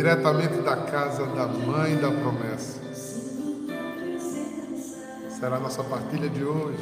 diretamente 0.00 0.62
da 0.62 0.76
casa 0.76 1.26
da 1.26 1.46
Mãe 1.46 1.94
da 1.96 2.10
Promessa. 2.10 2.80
Será 5.28 5.56
a 5.56 5.60
nossa 5.60 5.84
partilha 5.84 6.26
de 6.30 6.42
hoje. 6.42 6.78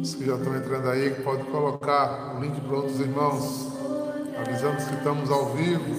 Os 0.00 0.14
que 0.14 0.24
já 0.24 0.36
estão 0.36 0.56
entrando 0.56 0.88
aí, 0.88 1.10
pode 1.24 1.42
colocar 1.44 2.36
o 2.36 2.40
link 2.40 2.60
para 2.60 2.76
outros 2.76 3.00
irmãos. 3.00 3.72
Avisamos 4.38 4.84
que 4.84 4.94
estamos 4.94 5.30
ao 5.32 5.46
vivo. 5.46 5.94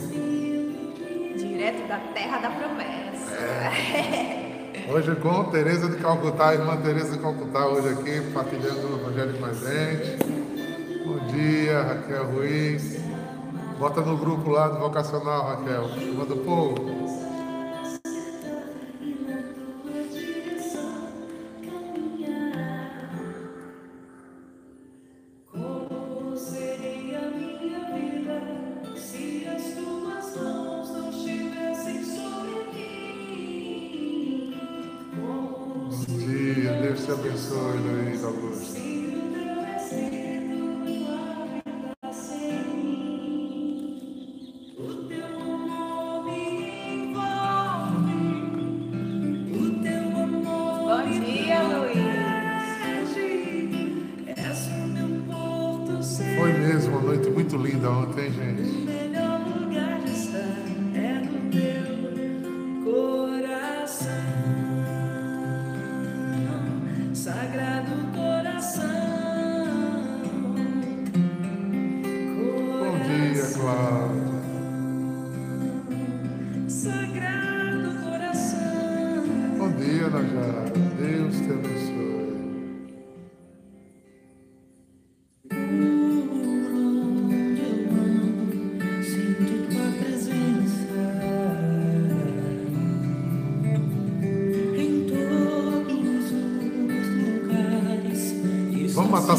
Direto 1.35 1.87
da 1.89 1.99
terra 2.13 2.37
da 2.37 2.49
promessa. 2.51 3.33
É. 3.35 4.39
Hoje 4.89 5.15
com 5.15 5.45
Tereza 5.45 5.87
de 5.87 5.95
Calcutá, 5.97 6.53
irmã 6.53 6.75
Tereza 6.77 7.13
de 7.13 7.19
Calcutá, 7.19 7.65
hoje 7.67 7.89
aqui 7.89 8.21
partilhando 8.33 8.87
o 8.87 8.99
Evangelho 8.99 9.39
com 9.39 9.45
a 9.45 9.53
gente. 9.53 10.17
Bom 11.05 11.19
dia, 11.27 11.81
Raquel 11.81 12.25
Ruiz. 12.31 12.99
Bota 13.79 14.01
no 14.01 14.17
grupo 14.17 14.49
lá 14.49 14.67
do 14.67 14.79
vocacional, 14.79 15.47
Raquel. 15.47 15.87
Manda 16.15 16.33
o 16.33 16.37
povo. 16.37 16.92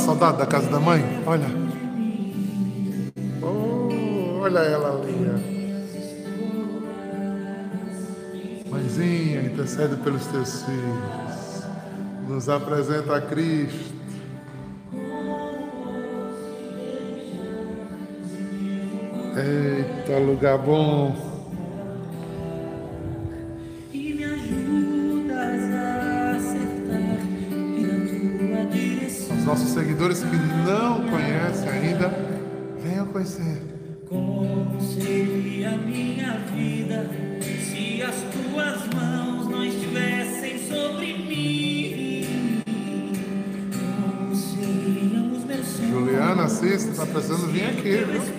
Saudade 0.04 0.36
da 0.36 0.46
casa 0.46 0.68
da 0.68 0.78
mãe? 0.78 1.02
Olha. 1.26 1.46
Oh, 3.42 4.40
olha 4.42 4.58
ela 4.58 5.00
ali. 5.00 5.14
Mãezinha, 8.68 9.42
intercede 9.42 9.96
pelos 9.96 10.26
teus 10.26 10.62
filhos. 10.64 11.64
Nos 12.28 12.48
apresenta 12.50 13.16
a 13.16 13.20
Cristo. 13.22 13.94
Eita, 19.36 20.18
lugar 20.18 20.58
bom. 20.58 21.33
Nossos 29.54 29.70
seguidores 29.70 30.18
que 30.18 30.36
não 30.66 31.08
conhecem 31.08 31.68
ainda, 31.68 32.10
venham 32.82 33.06
conhecer. 33.06 33.62
Como 34.08 34.80
seria 34.80 35.74
a 35.74 35.76
minha 35.76 36.38
vida 36.52 37.08
se 37.40 38.02
as 38.02 38.16
tuas 38.32 38.80
mãos 38.92 39.46
não 39.46 39.64
estivessem 39.64 40.58
sobre 40.58 41.12
mim? 41.18 42.62
Como 43.76 44.34
seriam 44.34 45.30
os 45.30 45.44
meus 45.44 45.66
sonhos? 45.68 45.88
Juliana, 45.88 46.42
assista, 46.46 46.90
está 46.90 47.06
precisando 47.06 47.46
vir 47.52 47.66
aqui, 47.66 48.04
viu? 48.04 48.33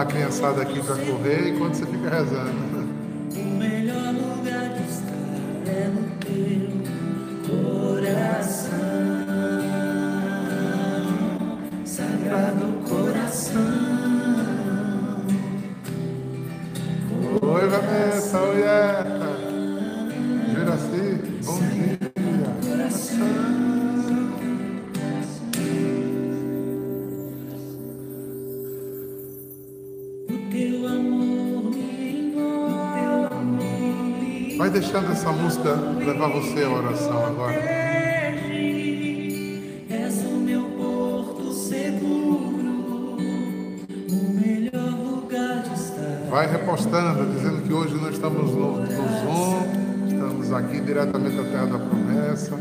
A 0.00 0.06
criançada 0.06 0.62
aqui 0.62 0.80
para 0.80 0.96
correr 0.96 1.48
enquanto 1.48 1.74
você 1.74 1.86
fica 1.86 2.08
rezando. 2.08 2.67
Deixando 34.78 35.10
essa 35.10 35.32
música 35.32 35.74
levar 35.74 36.28
você 36.28 36.62
à 36.62 36.70
oração 36.70 37.26
agora. 37.26 37.54
És 39.90 40.24
o 40.24 40.36
meu 40.36 40.62
porto 40.62 41.52
seguro, 41.52 43.16
o 43.18 44.40
melhor 44.40 44.90
lugar 44.90 45.62
de 45.64 45.74
estar. 45.74 46.28
Vai 46.30 46.46
repostando, 46.46 47.26
dizendo 47.34 47.62
que 47.62 47.72
hoje 47.72 47.96
nós 47.96 48.14
estamos 48.14 48.54
no, 48.54 48.78
no 48.78 48.86
Zoom, 48.86 49.66
estamos 50.06 50.52
aqui 50.52 50.80
diretamente 50.80 51.36
da 51.36 51.42
Terra 51.42 51.66
da 51.66 51.78
Promessa. 51.80 52.56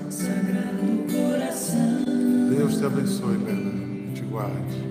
Deus 2.49 2.77
te 2.79 2.85
abençoe, 2.85 3.35
Helena, 3.35 4.13
te 4.15 4.21
guarde. 4.23 4.87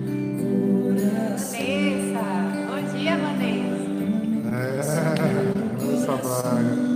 Vanessa, 1.27 2.23
bom 2.69 2.81
dia, 2.97 3.17
Vanessa. 3.17 3.77
É, 4.55 4.81
Vanessa 5.77 6.15
Braga. 6.15 6.86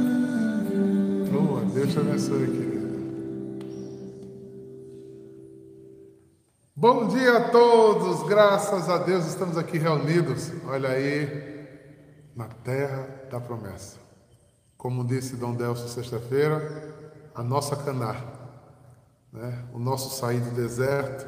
Deus 1.81 1.93
te 1.93 1.99
abençoe, 1.99 2.45
querida. 2.45 2.87
Bom 6.75 7.07
dia 7.07 7.37
a 7.37 7.49
todos, 7.49 8.21
graças 8.29 8.87
a 8.87 8.99
Deus 8.99 9.25
estamos 9.25 9.57
aqui 9.57 9.79
reunidos, 9.79 10.51
olha 10.67 10.89
aí, 10.89 11.65
na 12.35 12.45
terra 12.45 13.25
da 13.31 13.39
promessa. 13.39 13.97
Como 14.77 15.03
disse 15.03 15.35
Dom 15.35 15.55
Delcio 15.55 15.87
sexta-feira, 15.87 16.93
a 17.33 17.41
nossa 17.41 17.75
caná, 17.75 18.13
né? 19.33 19.65
o 19.73 19.79
nosso 19.79 20.15
sair 20.15 20.39
do 20.39 20.51
deserto 20.51 21.25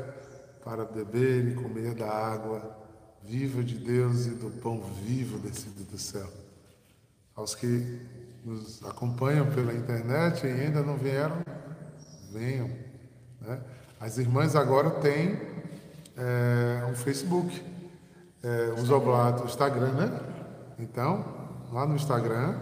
para 0.63 0.85
beber 0.85 1.47
e 1.47 1.55
comer 1.55 1.95
da 1.95 2.11
água 2.11 2.77
viva 3.23 3.63
de 3.63 3.73
Deus 3.73 4.27
e 4.27 4.29
do 4.29 4.51
pão 4.61 4.83
vivo 5.03 5.39
descido 5.39 5.83
do 5.83 5.97
céu. 5.97 6.29
Aos 7.35 7.55
que 7.55 8.22
nos 8.43 8.83
acompanham 8.85 9.49
pela 9.51 9.73
internet 9.73 10.45
e 10.45 10.49
ainda 10.49 10.81
não 10.81 10.97
vieram, 10.97 11.37
venham. 12.31 12.69
Né? 13.41 13.59
As 13.99 14.17
irmãs 14.17 14.55
agora 14.55 14.89
têm 14.89 15.39
é, 16.17 16.85
um 16.89 16.95
Facebook, 16.95 17.63
é, 18.43 18.73
os 18.77 18.89
oblatos, 18.89 19.51
Instagram, 19.51 19.93
né? 19.93 20.19
Então, 20.77 21.23
lá 21.71 21.85
no 21.85 21.95
Instagram, 21.95 22.59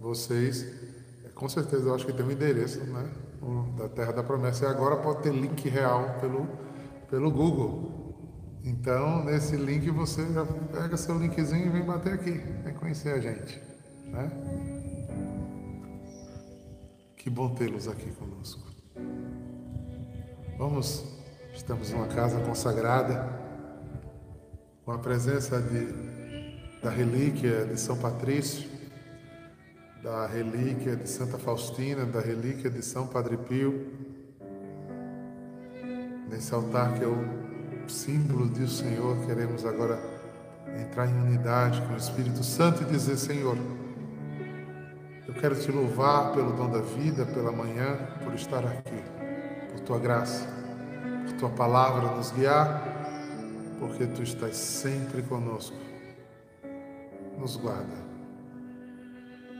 vocês, 0.00 0.66
com 1.34 1.48
certeza, 1.48 1.88
eu 1.88 1.94
acho 1.94 2.04
que 2.04 2.12
tem 2.12 2.26
um 2.26 2.30
endereço, 2.30 2.80
né? 2.80 3.08
da 3.76 3.88
Terra 3.88 4.12
da 4.12 4.22
Promessa. 4.22 4.64
E 4.64 4.68
agora 4.68 4.96
pode 4.96 5.22
ter 5.22 5.32
link 5.32 5.68
real 5.68 6.16
pelo, 6.20 6.48
pelo 7.10 7.30
Google. 7.30 8.02
Então, 8.64 9.24
nesse 9.24 9.56
link 9.56 9.90
você 9.90 10.24
já 10.32 10.44
pega 10.44 10.96
seu 10.96 11.18
linkzinho 11.18 11.66
e 11.66 11.70
vem 11.70 11.84
bater 11.84 12.14
aqui, 12.14 12.30
vem 12.64 12.74
conhecer 12.74 13.14
a 13.14 13.20
gente. 13.20 13.71
Né? 14.12 14.30
Que 17.16 17.30
bom 17.30 17.48
tê-los 17.54 17.88
aqui 17.88 18.10
conosco. 18.10 18.60
Vamos, 20.58 21.04
estamos 21.54 21.90
numa 21.90 22.06
casa 22.08 22.38
consagrada, 22.40 23.40
com 24.84 24.92
a 24.92 24.98
presença 24.98 25.60
de, 25.60 25.86
da 26.82 26.90
relíquia 26.90 27.64
de 27.64 27.80
São 27.80 27.96
Patrício, 27.96 28.68
da 30.02 30.26
relíquia 30.26 30.94
de 30.94 31.08
Santa 31.08 31.38
Faustina, 31.38 32.04
da 32.04 32.20
relíquia 32.20 32.68
de 32.68 32.82
São 32.82 33.06
Padre 33.06 33.38
Pio, 33.38 33.92
nesse 36.28 36.52
altar 36.54 36.98
que 36.98 37.04
é 37.04 37.06
o 37.06 37.88
símbolo 37.88 38.46
do 38.46 38.68
Senhor, 38.68 39.24
queremos 39.24 39.64
agora 39.64 39.98
entrar 40.80 41.08
em 41.08 41.14
unidade 41.14 41.80
com 41.82 41.94
o 41.94 41.96
Espírito 41.96 42.44
Santo 42.44 42.82
e 42.82 42.86
dizer: 42.86 43.16
Senhor, 43.16 43.56
quero 45.42 45.56
te 45.56 45.72
louvar 45.72 46.32
pelo 46.32 46.52
dom 46.52 46.70
da 46.70 46.78
vida, 46.78 47.26
pela 47.26 47.50
manhã, 47.50 47.98
por 48.22 48.32
estar 48.32 48.64
aqui, 48.64 49.02
por 49.72 49.80
tua 49.80 49.98
graça, 49.98 50.46
por 51.26 51.32
tua 51.32 51.50
palavra 51.50 52.14
nos 52.14 52.30
guiar, 52.30 52.80
porque 53.80 54.06
tu 54.06 54.22
estás 54.22 54.56
sempre 54.56 55.20
conosco. 55.22 55.76
Nos 57.36 57.56
guarda 57.56 58.12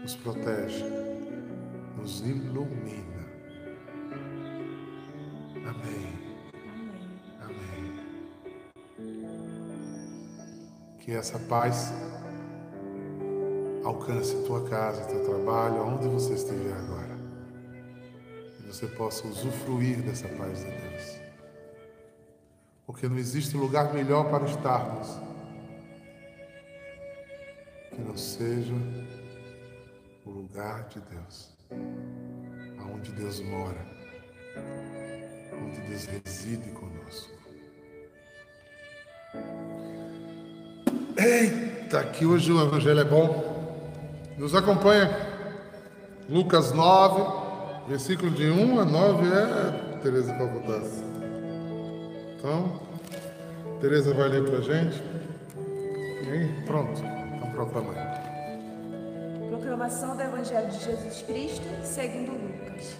nos 0.02 0.16
protege, 0.16 0.84
nos 1.96 2.20
ilumina. 2.20 3.22
Amém. 5.64 6.12
Amém. 7.40 8.00
Que 10.98 11.12
essa 11.12 11.38
paz 11.38 11.92
alcance 13.84 14.34
tua 14.46 14.68
casa, 14.68 15.04
teu 15.04 15.24
trabalho, 15.24 15.76
aonde 15.78 16.08
você 16.08 16.34
estiver 16.34 16.72
agora. 16.72 17.16
Que 18.56 18.66
você 18.66 18.86
possa 18.86 19.26
usufruir 19.26 20.02
dessa 20.02 20.28
paz 20.28 20.58
de 20.58 20.70
Deus. 20.70 21.20
Porque 22.86 23.08
não 23.08 23.18
existe 23.18 23.56
lugar 23.56 23.92
melhor 23.92 24.30
para 24.30 24.44
estarmos 24.44 25.08
que 27.90 28.00
não 28.00 28.16
seja 28.16 28.72
o 30.24 30.30
lugar 30.30 30.88
de 30.88 31.00
Deus, 31.00 31.50
aonde 32.78 33.12
Deus 33.12 33.40
mora, 33.40 33.86
onde 35.52 35.80
Deus 35.82 36.06
reside 36.06 36.70
conosco. 36.70 37.32
Eita, 41.16 42.04
que 42.04 42.24
hoje 42.24 42.50
o 42.50 42.60
Evangelho 42.60 43.00
é 43.00 43.04
bom. 43.04 43.51
Nos 44.38 44.54
acompanha 44.54 45.10
Lucas 46.28 46.72
9, 46.72 47.22
versículo 47.88 48.30
de 48.30 48.50
1 48.50 48.80
a 48.80 48.84
9 48.84 49.26
é 49.28 49.98
Tereza 50.02 50.32
Calcutaça. 50.34 51.04
Então, 52.38 52.80
Tereza 53.80 54.14
vai 54.14 54.28
ler 54.28 54.44
para 54.44 54.58
a 54.58 54.60
gente. 54.62 55.02
E 56.22 56.62
pronto, 56.64 57.02
então 57.36 57.50
proclamando. 57.50 58.00
Proclamação 59.50 60.16
do 60.16 60.22
Evangelho 60.22 60.70
de 60.70 60.82
Jesus 60.82 61.22
Cristo 61.22 61.66
segundo 61.84 62.32
Lucas. 62.32 62.96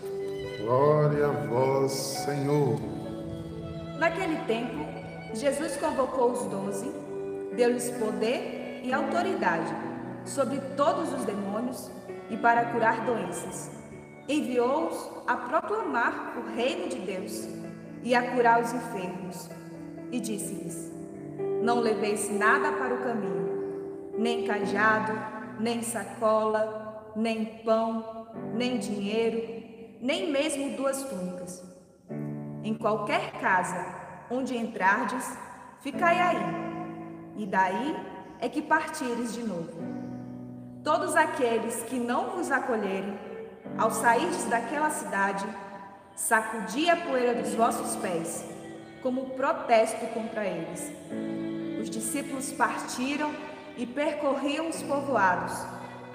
Glória 0.61 1.27
a 1.27 1.31
vós, 1.47 1.93
Senhor. 1.93 2.79
Naquele 3.99 4.37
tempo, 4.45 4.85
Jesus 5.35 5.77
convocou 5.77 6.33
os 6.33 6.43
doze, 6.47 6.93
deu-lhes 7.57 7.91
poder 7.93 8.83
e 8.85 8.93
autoridade 8.93 9.92
sobre 10.25 10.61
todos 10.77 11.13
os 11.13 11.25
demônios 11.25 11.91
e 12.31 12.37
para 12.37 12.67
curar 12.67 13.05
doenças. 13.05 13.71
Enviou-os 14.29 15.11
a 15.27 15.37
proclamar 15.37 16.35
o 16.39 16.55
reino 16.55 16.89
de 16.89 16.99
Deus 16.99 17.49
e 18.03 18.15
a 18.15 18.33
curar 18.33 18.63
os 18.63 18.73
enfermos. 18.73 19.49
E 20.11 20.21
disse-lhes: 20.21 20.93
Não 21.63 21.81
leveis 21.81 22.31
nada 22.31 22.73
para 22.73 22.95
o 22.95 23.03
caminho, 23.03 24.13
nem 24.17 24.45
cajado, 24.47 25.13
nem 25.61 25.83
sacola, 25.83 27.13
nem 27.17 27.45
pão, 27.65 28.29
nem 28.55 28.79
dinheiro, 28.79 29.63
nem 30.01 30.31
mesmo 30.31 30.77
duas 30.77 31.03
túnicas. 31.03 31.63
Em 32.63 32.75
qualquer 32.75 33.33
casa 33.41 34.03
onde 34.31 34.57
entrardes, 34.57 35.37
ficai 35.81 36.19
aí, 36.19 36.37
e 37.37 37.47
daí 37.47 37.97
é 38.41 38.49
que 38.49 38.63
partires 38.63 39.35
de 39.35 39.43
novo. 39.43 39.92
Todos 40.85 41.15
aqueles 41.15 41.85
que 41.85 41.95
não 41.95 42.31
vos 42.31 42.51
acolherem, 42.51 43.17
ao 43.79 43.93
sairdes 43.93 44.45
daquela 44.47 44.91
cidade, 44.91 45.47
sacudi 46.17 46.91
a 46.91 46.97
poeira 46.97 47.41
dos 47.41 47.55
vossos 47.55 47.95
pés, 47.97 48.45
como 49.01 49.31
protesto 49.31 50.05
contra 50.09 50.45
eles. 50.45 50.93
Os 51.81 51.89
discípulos 51.89 52.53
partiram 52.53 53.33
e 53.77 53.87
percorriam 53.87 54.69
os 54.69 54.83
povoados, 54.83 55.53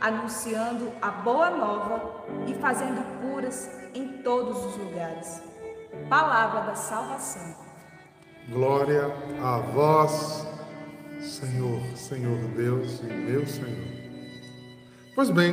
anunciando 0.02 0.92
a 1.02 1.12
boa 1.12 1.50
nova 1.50 2.26
e 2.46 2.54
fazendo 2.56 3.02
curas 3.22 3.70
em 3.94 4.22
todos 4.22 4.66
os 4.66 4.78
lugares. 4.78 5.42
Palavra 6.10 6.62
da 6.62 6.76
salvação. 6.76 7.56
Glória 8.50 9.14
a 9.42 9.60
vós, 9.60 10.46
Senhor, 11.22 11.82
Senhor 11.96 12.38
Deus 12.56 13.00
e 13.00 13.06
meu 13.06 13.46
Senhor. 13.48 13.97
Pois 15.18 15.32
bem, 15.32 15.52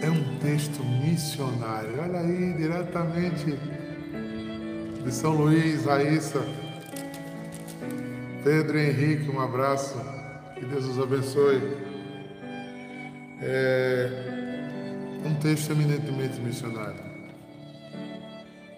é 0.00 0.08
um 0.08 0.38
texto 0.38 0.84
missionário. 0.84 2.00
Olha 2.00 2.20
aí, 2.20 2.52
diretamente 2.52 3.58
de 5.02 5.12
São 5.12 5.32
Luís, 5.32 5.84
Raíssa. 5.84 6.40
Pedro 8.44 8.78
Henrique, 8.78 9.28
um 9.28 9.40
abraço. 9.40 10.00
Que 10.54 10.64
Deus 10.64 10.84
os 10.84 11.00
abençoe. 11.00 11.60
É 13.42 14.08
um 15.26 15.34
texto 15.40 15.72
eminentemente 15.72 16.40
missionário. 16.40 17.02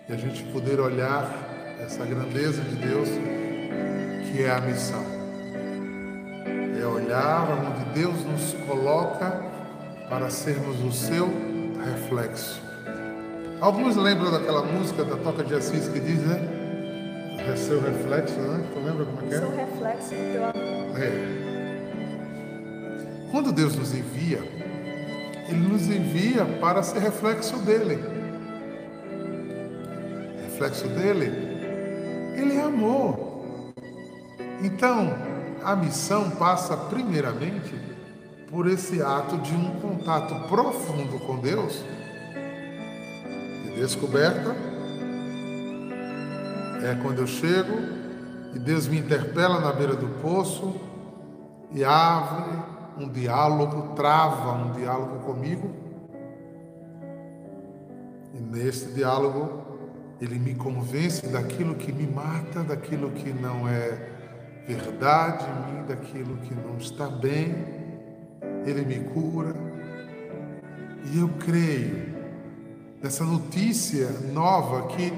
E 0.09 0.13
a 0.15 0.17
gente 0.17 0.43
poder 0.45 0.81
olhar 0.81 1.77
essa 1.79 2.07
grandeza 2.07 2.63
de 2.63 2.77
Deus, 2.77 3.09
que 4.31 4.43
é 4.43 4.51
a 4.51 4.63
missão. 4.63 5.12
É 6.83 6.87
olhar 6.87 7.47
onde 7.49 7.85
Deus 7.95 8.25
nos 8.25 8.55
coloca 8.67 9.41
para 10.11 10.29
sermos 10.29 10.83
o 10.83 10.91
seu 10.91 11.31
reflexo. 11.85 12.61
Alguns 13.61 13.95
lembram 13.95 14.33
daquela 14.33 14.65
música 14.65 15.05
da 15.05 15.17
Toca 15.17 15.45
de 15.45 15.55
Assis 15.55 15.87
que 15.87 16.01
diz, 16.01 16.19
né? 16.27 16.41
É 17.49 17.55
seu 17.55 17.81
reflexo, 17.81 18.35
né? 18.41 18.65
Tu 18.75 18.81
lembra 18.81 19.05
como 19.05 19.21
é 19.21 19.29
que 19.29 19.35
é? 19.35 19.39
Seu 19.39 19.55
reflexo 19.55 20.09
do 20.09 20.33
teu 20.33 20.45
amor. 20.45 21.01
É. 21.01 21.43
Quando 23.31 23.53
Deus 23.53 23.77
nos 23.77 23.95
envia, 23.95 24.41
Ele 25.49 25.61
nos 25.61 25.87
envia 25.87 26.45
para 26.61 26.83
ser 26.83 26.99
reflexo 26.99 27.59
dele. 27.59 28.03
Reflexo 30.47 30.89
dele, 30.89 31.31
Ele 32.37 32.57
é 32.57 32.63
amor. 32.63 33.45
Então, 34.61 35.32
a 35.65 35.77
missão 35.77 36.31
passa 36.31 36.77
primeiramente 36.77 37.75
por 38.51 38.67
esse 38.69 39.03
ato 39.03 39.39
de 39.39 39.55
um 39.55 39.81
contato 39.81 40.49
profundo 40.49 41.19
com 41.21 41.39
Deus, 41.39 41.83
de 43.65 43.81
descoberta 43.81 44.73
é 46.85 46.97
quando 47.01 47.21
eu 47.21 47.27
chego 47.27 47.79
e 48.55 48.59
Deus 48.59 48.89
me 48.89 48.99
interpela 48.99 49.61
na 49.61 49.73
beira 49.73 49.95
do 49.95 50.09
poço 50.21 50.75
e 51.71 51.85
abre 51.85 52.59
um 52.99 53.09
diálogo, 53.09 53.95
trava 53.95 54.53
um 54.53 54.73
diálogo 54.73 55.21
comigo. 55.21 55.71
E 58.35 58.41
nesse 58.41 58.93
diálogo 58.93 59.63
ele 60.21 60.39
me 60.39 60.55
convence 60.55 61.27
daquilo 61.29 61.77
que 61.77 61.93
me 61.93 62.07
mata, 62.07 62.63
daquilo 62.63 63.11
que 63.13 63.33
não 63.33 63.69
é 63.69 64.12
verdade 64.67 65.45
em 65.45 65.73
mim, 65.73 65.87
daquilo 65.87 66.37
que 66.39 66.55
não 66.55 66.77
está 66.77 67.09
bem. 67.09 67.55
Ele 68.65 68.85
me 68.85 69.01
cura. 69.13 69.55
E 71.13 71.19
eu 71.19 71.29
creio 71.41 72.13
nessa 73.03 73.25
notícia 73.25 74.09
nova 74.33 74.87
que 74.89 75.13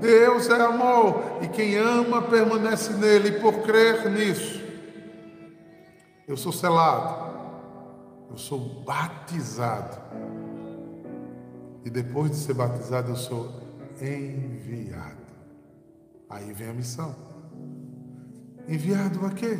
Deus 0.00 0.48
é 0.48 0.60
amor 0.60 1.38
e 1.42 1.48
quem 1.48 1.76
ama 1.76 2.22
permanece 2.22 2.94
nele. 2.94 3.28
E 3.28 3.40
por 3.40 3.62
crer 3.62 4.10
nisso, 4.10 4.60
eu 6.26 6.36
sou 6.36 6.52
selado, 6.52 7.30
Eu 8.30 8.38
sou 8.38 8.84
batizado. 8.84 9.98
E 11.84 11.90
depois 11.90 12.30
de 12.30 12.36
ser 12.36 12.54
batizado, 12.54 13.10
eu 13.10 13.16
sou 13.16 13.50
enviado. 14.00 15.18
Aí 16.28 16.52
vem 16.52 16.68
a 16.68 16.72
missão. 16.72 17.29
Enviado 18.70 19.26
a 19.26 19.30
quê? 19.30 19.56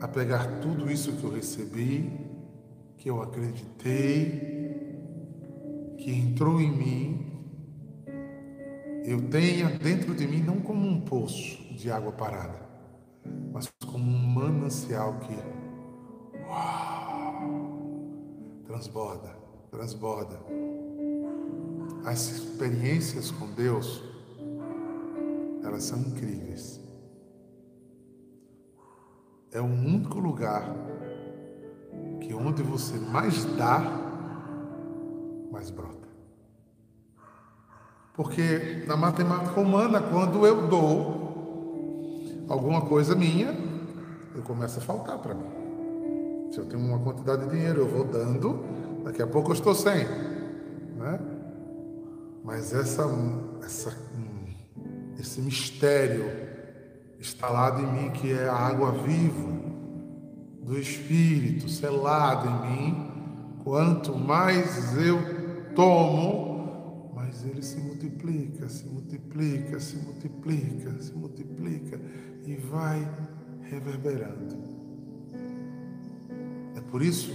A 0.00 0.08
pegar 0.08 0.46
tudo 0.62 0.90
isso 0.90 1.12
que 1.12 1.24
eu 1.24 1.30
recebi, 1.30 2.10
que 2.96 3.10
eu 3.10 3.20
acreditei, 3.20 4.96
que 5.98 6.10
entrou 6.10 6.58
em 6.58 6.74
mim, 6.74 7.26
eu 9.04 9.28
tenha 9.28 9.68
dentro 9.68 10.14
de 10.14 10.26
mim 10.26 10.40
não 10.40 10.58
como 10.58 10.88
um 10.88 11.02
poço 11.02 11.62
de 11.74 11.90
água 11.90 12.12
parada, 12.12 12.66
mas 13.52 13.70
como 13.84 14.10
um 14.10 14.26
manancial 14.26 15.18
que 15.18 15.34
uau, 16.48 18.00
transborda, 18.64 19.36
transborda. 19.70 20.40
As 22.06 22.30
experiências 22.30 23.30
com 23.30 23.50
Deus, 23.50 24.02
elas 25.62 25.84
são 25.84 26.00
incríveis. 26.00 26.85
É 29.52 29.60
o 29.60 29.64
único 29.64 30.18
lugar 30.18 30.74
que 32.20 32.34
onde 32.34 32.62
você 32.62 32.98
mais 32.98 33.44
dá, 33.56 33.80
mais 35.50 35.70
brota. 35.70 36.06
Porque 38.14 38.84
na 38.86 38.96
matemática 38.96 39.60
humana, 39.60 40.00
quando 40.00 40.46
eu 40.46 40.66
dou 40.66 42.46
alguma 42.48 42.80
coisa 42.82 43.14
minha, 43.14 43.54
eu 44.34 44.42
começo 44.42 44.78
a 44.78 44.82
faltar 44.82 45.18
para 45.18 45.34
mim. 45.34 46.50
Se 46.50 46.58
eu 46.58 46.66
tenho 46.66 46.82
uma 46.82 46.98
quantidade 46.98 47.44
de 47.44 47.50
dinheiro, 47.50 47.82
eu 47.82 47.88
vou 47.88 48.04
dando, 48.04 48.64
daqui 49.04 49.22
a 49.22 49.26
pouco 49.26 49.50
eu 49.50 49.54
estou 49.54 49.74
sem. 49.74 50.04
Né? 50.96 51.20
Mas 52.42 52.72
essa, 52.72 53.02
essa, 53.62 53.96
esse 55.18 55.40
mistério 55.40 56.55
instalado 57.26 57.82
em 57.82 57.92
mim, 57.92 58.10
que 58.10 58.32
é 58.32 58.48
a 58.48 58.54
água 58.54 58.92
viva 58.92 59.56
do 60.62 60.78
Espírito 60.78 61.68
selado 61.68 62.48
em 62.48 62.70
mim, 62.70 63.10
quanto 63.64 64.16
mais 64.16 64.96
eu 64.96 65.18
tomo, 65.74 67.12
mais 67.14 67.44
ele 67.44 67.62
se 67.62 67.78
multiplica, 67.78 68.68
se 68.68 68.86
multiplica, 68.86 69.80
se 69.80 69.96
multiplica, 69.96 71.00
se 71.00 71.12
multiplica 71.14 72.00
e 72.44 72.54
vai 72.56 73.08
reverberando. 73.62 74.56
É 76.76 76.80
por 76.80 77.02
isso 77.02 77.32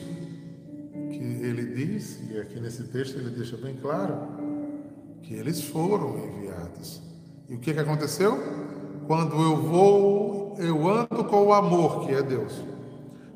que 1.10 1.22
ele 1.22 1.66
diz, 1.76 2.22
e 2.30 2.40
aqui 2.40 2.60
nesse 2.62 2.84
texto 2.86 3.18
ele 3.18 3.32
deixa 3.32 3.58
bem 3.58 3.76
claro, 3.76 4.16
que 5.22 5.34
eles 5.34 5.62
foram 5.62 6.18
enviados. 6.18 7.02
E 7.50 7.56
o 7.56 7.60
que, 7.60 7.74
que 7.74 7.80
aconteceu? 7.80 8.38
Quando 9.08 9.42
eu 9.42 9.58
vou, 9.58 10.56
eu 10.58 10.88
ando 10.88 11.24
com 11.26 11.44
o 11.44 11.54
amor, 11.54 12.06
que 12.06 12.14
é 12.14 12.22
Deus. 12.22 12.64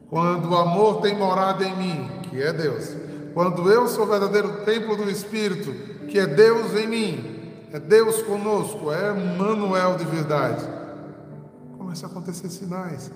Quando 0.09 0.49
o 0.49 0.55
amor 0.55 1.01
tem 1.01 1.17
morada 1.17 1.65
em 1.65 1.75
mim, 1.75 2.09
que 2.29 2.41
é 2.41 2.53
Deus. 2.53 2.95
Quando 3.33 3.69
eu 3.69 3.87
sou 3.87 4.05
o 4.05 4.07
verdadeiro 4.07 4.63
templo 4.63 4.95
do 4.95 5.09
Espírito, 5.09 5.73
que 6.07 6.17
é 6.17 6.25
Deus 6.25 6.73
em 6.73 6.87
mim, 6.87 7.35
é 7.73 7.79
Deus 7.79 8.21
conosco, 8.21 8.91
é 8.91 9.11
Manuel 9.11 9.97
de 9.97 10.05
verdade. 10.05 10.65
Começa 11.77 12.05
a 12.05 12.09
acontecer 12.09 12.49
sinais, 12.49 13.11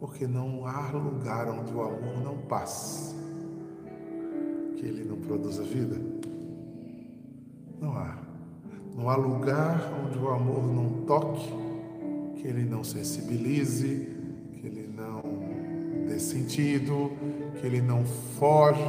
porque 0.00 0.26
não 0.26 0.66
há 0.66 0.90
lugar 0.90 1.46
onde 1.46 1.72
o 1.72 1.80
amor 1.80 2.20
não 2.24 2.38
passe, 2.38 3.14
que 4.76 4.86
ele 4.86 5.04
não 5.04 5.16
produza 5.18 5.62
vida. 5.62 5.96
Não 7.80 7.96
há. 7.96 8.16
Não 8.96 9.08
há 9.08 9.16
lugar 9.16 9.80
onde 10.04 10.18
o 10.18 10.28
amor 10.28 10.64
não 10.64 11.04
toque, 11.06 11.52
que 12.44 12.48
ele 12.48 12.66
não 12.66 12.84
sensibilize, 12.84 14.06
que 14.52 14.66
ele 14.66 14.86
não 14.94 15.22
dê 16.06 16.20
sentido, 16.20 17.10
que 17.58 17.66
ele 17.66 17.80
não 17.80 18.04
foge. 18.38 18.84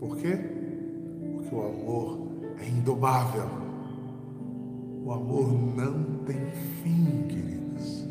Por 0.00 0.16
quê? 0.16 0.36
Porque 1.32 1.54
o 1.54 1.60
amor 1.60 2.18
é 2.58 2.68
indomável. 2.68 3.48
O 5.04 5.12
amor 5.12 5.52
não 5.76 6.24
tem 6.24 6.44
fim, 6.82 7.22
queridos. 7.28 8.04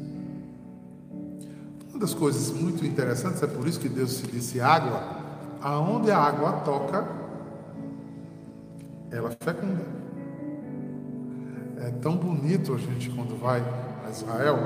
Uma 1.89 1.99
das 1.99 2.13
coisas 2.13 2.51
muito 2.51 2.85
interessantes, 2.85 3.43
é 3.43 3.47
por 3.47 3.67
isso 3.67 3.81
que 3.81 3.89
Deus 3.89 4.13
se 4.13 4.27
disse 4.27 4.61
água, 4.61 5.03
aonde 5.59 6.09
a 6.11 6.17
água 6.17 6.61
toca, 6.61 7.05
ela 9.11 9.31
fecunda. 9.31 10.08
É 11.79 11.91
tão 11.91 12.17
bonito 12.17 12.73
a 12.73 12.77
gente 12.77 13.09
quando 13.09 13.39
vai 13.39 13.61
a 14.05 14.09
Israel, 14.09 14.57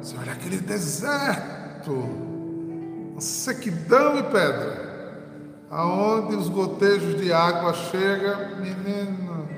você 0.00 0.16
olha 0.18 0.32
aquele 0.32 0.58
deserto, 0.58 1.92
sequidão 3.18 4.18
e 4.18 4.22
pedra, 4.24 5.24
aonde 5.70 6.36
os 6.36 6.48
gotejos 6.48 7.18
de 7.20 7.32
água 7.32 7.72
chegam, 7.72 8.60
menino, 8.60 9.48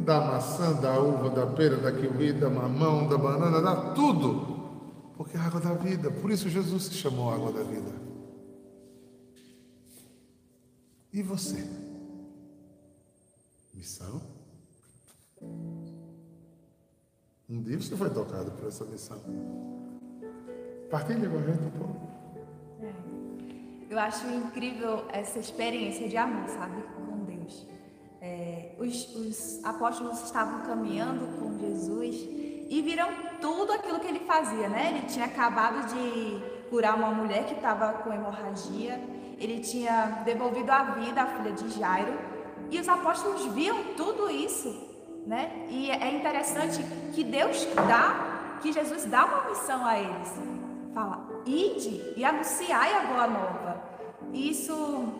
da 0.00 0.20
maçã, 0.20 0.72
da 0.72 0.98
uva, 0.98 1.30
da 1.30 1.46
pera, 1.46 1.76
da 1.76 1.92
kiwi, 1.92 2.32
da 2.32 2.50
mamão, 2.50 3.06
da 3.06 3.16
banana, 3.16 3.60
dá 3.60 3.76
tudo, 3.92 5.12
porque 5.16 5.36
é 5.36 5.40
a 5.40 5.44
água 5.44 5.60
da 5.60 5.74
vida. 5.74 6.10
Por 6.10 6.30
isso 6.32 6.48
Jesus 6.48 6.84
se 6.84 6.94
chamou 6.94 7.32
água 7.32 7.52
da 7.52 7.62
vida. 7.62 7.92
E 11.12 11.22
você? 11.22 11.68
Missão? 13.74 14.39
Um 17.50 17.62
dia 17.62 17.80
você 17.80 17.96
foi 17.96 18.08
tocado 18.08 18.52
por 18.52 18.68
essa 18.68 18.84
missão. 18.84 19.20
Partilha 20.88 21.28
com 21.28 21.36
a 21.36 21.42
gente 21.42 21.64
um 21.64 21.70
pouco. 21.70 22.08
É. 22.80 23.92
Eu 23.92 23.98
acho 23.98 24.24
incrível 24.28 25.04
essa 25.08 25.40
experiência 25.40 26.08
de 26.08 26.16
amor, 26.16 26.48
sabe, 26.48 26.80
com 26.94 27.24
Deus. 27.24 27.66
É, 28.20 28.76
os, 28.78 29.16
os 29.16 29.64
apóstolos 29.64 30.22
estavam 30.22 30.60
caminhando 30.60 31.40
com 31.40 31.58
Jesus 31.58 32.14
e 32.68 32.82
viram 32.84 33.08
tudo 33.40 33.72
aquilo 33.72 33.98
que 33.98 34.06
ele 34.06 34.20
fazia, 34.20 34.68
né? 34.68 34.94
Ele 34.96 35.06
tinha 35.08 35.24
acabado 35.24 35.92
de 35.92 36.68
curar 36.70 36.94
uma 36.94 37.10
mulher 37.10 37.46
que 37.46 37.54
estava 37.54 37.94
com 37.94 38.12
hemorragia, 38.12 39.02
ele 39.38 39.58
tinha 39.58 40.22
devolvido 40.24 40.70
a 40.70 40.84
vida 40.94 41.20
à 41.20 41.26
filha 41.26 41.50
de 41.50 41.68
Jairo, 41.70 42.16
e 42.70 42.78
os 42.78 42.88
apóstolos 42.88 43.44
viam 43.46 43.92
tudo 43.96 44.30
isso 44.30 44.89
né? 45.26 45.66
E 45.68 45.90
é 45.90 46.12
interessante 46.14 46.82
que 47.12 47.24
Deus 47.24 47.66
dá, 47.74 48.58
que 48.60 48.72
Jesus 48.72 49.04
dá 49.04 49.24
uma 49.24 49.50
missão 49.50 49.84
a 49.86 49.98
eles. 49.98 50.32
Fala, 50.92 51.28
ide 51.46 52.14
e 52.16 52.24
anunciai 52.24 52.94
a 52.94 53.00
boa 53.06 53.26
nova. 53.26 53.82
Isso, 54.32 55.12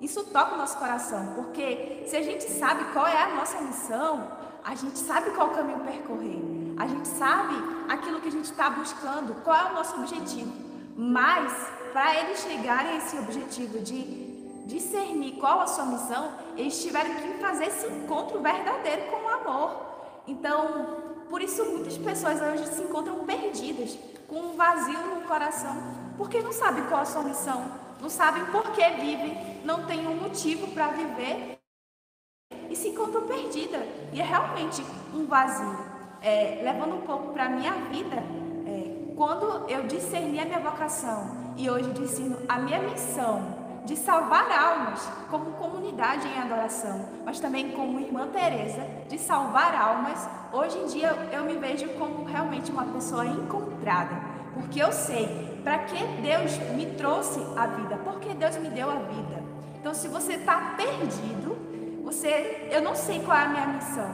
isso 0.00 0.24
toca 0.26 0.54
o 0.54 0.58
nosso 0.58 0.78
coração, 0.78 1.34
porque 1.34 2.04
se 2.06 2.16
a 2.16 2.22
gente 2.22 2.44
sabe 2.44 2.84
qual 2.92 3.06
é 3.06 3.22
a 3.22 3.34
nossa 3.34 3.60
missão, 3.60 4.30
a 4.64 4.74
gente 4.74 4.98
sabe 4.98 5.30
qual 5.30 5.50
caminho 5.50 5.80
percorrer, 5.80 6.42
a 6.76 6.86
gente 6.86 7.06
sabe 7.06 7.54
aquilo 7.88 8.20
que 8.20 8.28
a 8.28 8.32
gente 8.32 8.46
está 8.46 8.70
buscando, 8.70 9.34
qual 9.42 9.56
é 9.56 9.70
o 9.70 9.74
nosso 9.74 9.96
objetivo. 9.96 10.52
Mas, 10.96 11.52
para 11.92 12.20
eles 12.20 12.40
chegarem 12.40 12.92
a 12.92 12.96
esse 12.96 13.18
objetivo 13.18 13.78
de 13.80 14.25
discernir 14.66 15.36
qual 15.36 15.60
a 15.60 15.66
sua 15.66 15.86
missão, 15.86 16.32
eles 16.56 16.82
tiveram 16.82 17.14
que 17.14 17.38
fazer 17.38 17.66
esse 17.66 17.86
encontro 17.86 18.40
verdadeiro 18.40 19.02
com 19.10 19.16
o 19.16 19.28
amor. 19.28 19.86
Então, 20.26 21.24
por 21.30 21.40
isso 21.40 21.64
muitas 21.64 21.96
pessoas 21.96 22.42
hoje 22.42 22.66
se 22.66 22.82
encontram 22.82 23.24
perdidas, 23.24 23.96
com 24.26 24.40
um 24.40 24.56
vazio 24.56 24.98
no 24.98 25.22
coração, 25.22 25.76
porque 26.18 26.40
não 26.40 26.52
sabem 26.52 26.84
qual 26.86 27.02
a 27.02 27.04
sua 27.04 27.22
missão, 27.22 27.64
não 28.00 28.10
sabem 28.10 28.44
por 28.46 28.72
que 28.72 28.88
vivem, 28.90 29.60
não 29.64 29.86
têm 29.86 30.06
um 30.06 30.16
motivo 30.16 30.66
para 30.72 30.88
viver 30.88 31.58
e 32.68 32.74
se 32.74 32.88
encontram 32.88 33.22
perdidas. 33.22 33.82
E 34.12 34.20
é 34.20 34.24
realmente 34.24 34.84
um 35.14 35.26
vazio. 35.26 35.96
É, 36.20 36.60
levando 36.64 36.96
um 36.96 37.02
pouco 37.02 37.32
para 37.32 37.44
a 37.44 37.48
minha 37.48 37.72
vida, 37.72 38.16
é, 38.66 39.14
quando 39.14 39.68
eu 39.68 39.86
discerni 39.86 40.40
a 40.40 40.44
minha 40.44 40.58
vocação 40.58 41.54
e 41.56 41.70
hoje 41.70 41.90
discerno 41.92 42.38
a 42.48 42.58
minha 42.58 42.80
missão, 42.80 43.55
de 43.86 43.96
salvar 43.96 44.50
almas 44.50 45.08
como 45.30 45.52
comunidade 45.52 46.26
em 46.26 46.38
adoração, 46.38 47.08
mas 47.24 47.38
também 47.38 47.70
como 47.70 48.00
irmã 48.00 48.28
Teresa, 48.28 48.84
de 49.08 49.16
salvar 49.16 49.74
almas. 49.74 50.28
Hoje 50.52 50.76
em 50.78 50.86
dia 50.86 51.10
eu 51.32 51.44
me 51.44 51.56
vejo 51.56 51.88
como 51.90 52.24
realmente 52.24 52.70
uma 52.70 52.84
pessoa 52.84 53.24
encontrada, 53.24 54.20
porque 54.54 54.82
eu 54.82 54.92
sei 54.92 55.60
para 55.62 55.78
que 55.78 55.96
Deus 56.20 56.58
me 56.74 56.86
trouxe 56.86 57.40
a 57.56 57.66
vida, 57.66 57.96
porque 58.04 58.34
Deus 58.34 58.56
me 58.56 58.68
deu 58.70 58.90
a 58.90 58.96
vida. 58.96 59.42
Então, 59.80 59.94
se 59.94 60.08
você 60.08 60.34
está 60.34 60.74
perdido, 60.76 61.56
você, 62.02 62.68
eu 62.72 62.82
não 62.82 62.94
sei 62.94 63.20
qual 63.20 63.36
é 63.38 63.42
a 63.42 63.48
minha 63.48 63.66
missão. 63.68 64.10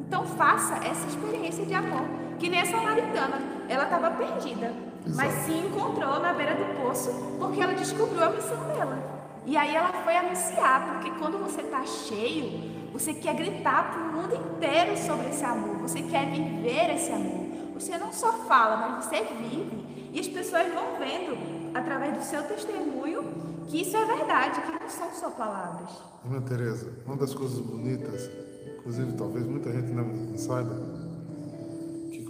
Então, 0.00 0.24
faça 0.24 0.74
essa 0.86 1.06
experiência 1.06 1.64
de 1.64 1.72
amor, 1.72 2.04
que 2.38 2.48
nem 2.48 2.60
essa 2.60 2.72
samaritana, 2.72 3.40
ela 3.68 3.84
estava 3.84 4.10
perdida. 4.10 4.72
Mas 5.06 5.32
Exato. 5.32 5.44
se 5.44 5.52
encontrou 5.52 6.20
na 6.20 6.32
beira 6.32 6.54
do 6.54 6.82
poço 6.82 7.10
porque 7.38 7.60
ela 7.60 7.74
descobriu 7.74 8.22
a 8.22 8.30
missão 8.30 8.56
dela. 8.68 9.14
E 9.46 9.56
aí 9.56 9.74
ela 9.74 9.92
foi 10.04 10.16
anunciar, 10.16 10.94
porque 10.94 11.10
quando 11.18 11.38
você 11.38 11.60
está 11.60 11.84
cheio, 11.84 12.90
você 12.92 13.12
quer 13.12 13.34
gritar 13.34 13.92
para 13.92 14.00
o 14.00 14.12
mundo 14.12 14.34
inteiro 14.34 14.96
sobre 14.96 15.28
esse 15.28 15.44
amor, 15.44 15.76
você 15.78 16.00
quer 16.02 16.30
viver 16.30 16.94
esse 16.94 17.12
amor. 17.12 17.44
Você 17.74 17.98
não 17.98 18.12
só 18.12 18.32
fala, 18.44 18.76
mas 18.76 19.04
você 19.04 19.22
vive. 19.22 20.10
E 20.12 20.20
as 20.20 20.28
pessoas 20.28 20.72
vão 20.72 20.96
vendo, 20.98 21.36
através 21.74 22.16
do 22.16 22.22
seu 22.22 22.42
testemunho, 22.44 23.24
que 23.66 23.82
isso 23.82 23.96
é 23.96 24.04
verdade, 24.06 24.62
que 24.62 24.72
não 24.72 24.88
são 24.88 25.10
só 25.12 25.30
palavras. 25.30 25.90
Irmã 26.24 26.40
Tereza, 26.40 26.92
uma 27.04 27.16
das 27.16 27.34
coisas 27.34 27.58
bonitas, 27.58 28.30
inclusive 28.78 29.12
talvez 29.12 29.44
muita 29.46 29.72
gente 29.72 29.90
não 29.92 30.38
saiba, 30.38 30.74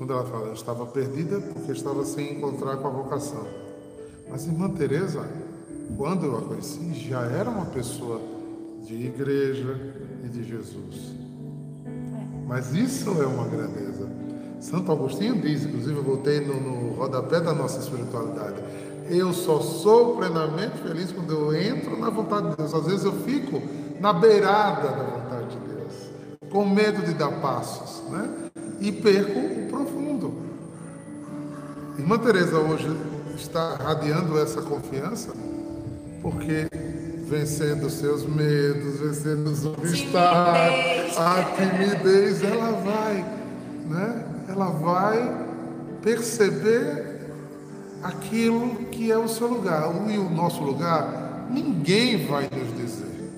quando 0.05 0.13
ela 0.13 0.25
fala, 0.25 0.49
eu 0.49 0.53
estava 0.53 0.85
perdida 0.85 1.41
porque 1.41 1.73
estava 1.73 2.05
sem 2.05 2.35
encontrar 2.35 2.77
com 2.77 2.87
a 2.87 2.91
vocação. 2.91 3.47
Mas 4.29 4.47
irmã 4.47 4.69
Teresa, 4.69 5.27
quando 5.97 6.27
eu 6.27 6.37
a 6.37 6.43
conheci, 6.43 6.93
já 6.93 7.23
era 7.23 7.49
uma 7.49 7.65
pessoa 7.65 8.21
de 8.83 8.95
igreja 8.95 9.81
e 10.23 10.29
de 10.29 10.45
Jesus. 10.45 11.15
Mas 12.47 12.75
isso 12.75 13.11
é 13.23 13.27
uma 13.27 13.47
grandeza. 13.49 14.07
Santo 14.61 14.93
Agostinho 14.93 15.41
diz, 15.41 15.65
inclusive 15.65 15.97
eu 15.97 16.05
voltei 16.05 16.41
no, 16.41 16.61
no 16.61 16.93
rodapé 16.97 17.41
da 17.41 17.55
nossa 17.55 17.81
espiritualidade. 17.81 18.63
Eu 19.09 19.33
só 19.33 19.61
sou 19.61 20.19
plenamente 20.19 20.83
feliz 20.83 21.13
quando 21.13 21.33
eu 21.33 21.57
entro 21.57 21.99
na 21.99 22.11
vontade 22.11 22.51
de 22.51 22.57
Deus. 22.57 22.75
Às 22.75 22.85
vezes 22.85 23.05
eu 23.07 23.13
fico 23.13 23.63
na 23.99 24.13
beirada 24.13 24.89
da 24.89 25.03
vontade 25.03 25.49
de 25.49 25.75
Deus, 25.75 26.11
com 26.51 26.67
medo 26.67 27.07
de 27.07 27.15
dar 27.15 27.41
passos, 27.41 28.03
né? 28.11 28.51
E 28.81 28.93
perco. 28.93 29.54
Irmã 32.05 32.19
Teresa 32.19 32.59
hoje 32.59 32.95
está 33.35 33.77
radiando 33.77 34.39
essa 34.39 34.61
confiança 34.61 35.33
porque 36.21 36.69
vencendo 37.27 37.89
seus 37.89 38.27
medos, 38.27 39.01
vencendo 39.01 39.47
os 39.47 39.65
obstáculos, 39.65 41.17
a 41.17 41.45
timidez, 41.57 42.43
ela 42.43 42.73
vai, 42.73 43.25
né? 43.89 44.27
Ela 44.51 44.67
vai 44.67 45.47
perceber 46.03 47.23
aquilo 48.03 48.85
que 48.91 49.11
é 49.11 49.17
o 49.17 49.27
seu 49.27 49.49
lugar. 49.49 49.91
E 50.07 50.19
o 50.19 50.29
nosso 50.29 50.63
lugar, 50.63 51.47
ninguém 51.51 52.27
vai 52.27 52.51
nos 52.53 52.77
dizer. 52.77 53.33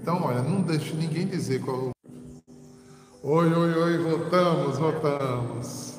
Então, 0.00 0.22
olha, 0.22 0.40
não 0.40 0.60
deixe 0.60 0.94
ninguém 0.94 1.26
dizer 1.26 1.62
qual. 1.62 1.88
é 1.88 2.08
Oi, 3.24 3.52
oi, 3.52 3.74
oi, 3.74 3.98
voltamos, 3.98 4.78
voltamos. 4.78 5.98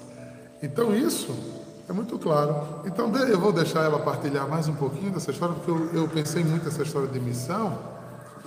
Então, 0.64 0.96
isso 0.96 1.49
é 1.90 1.94
muito 1.94 2.20
claro. 2.20 2.82
Então, 2.86 3.12
eu 3.18 3.40
vou 3.40 3.52
deixar 3.52 3.84
ela 3.84 3.98
partilhar 4.00 4.48
mais 4.48 4.68
um 4.68 4.76
pouquinho 4.76 5.12
dessa 5.12 5.32
história, 5.32 5.56
porque 5.56 5.72
eu, 5.72 6.04
eu 6.04 6.08
pensei 6.08 6.44
muito 6.44 6.64
nessa 6.66 6.84
história 6.84 7.08
de 7.08 7.20
missão, 7.20 7.80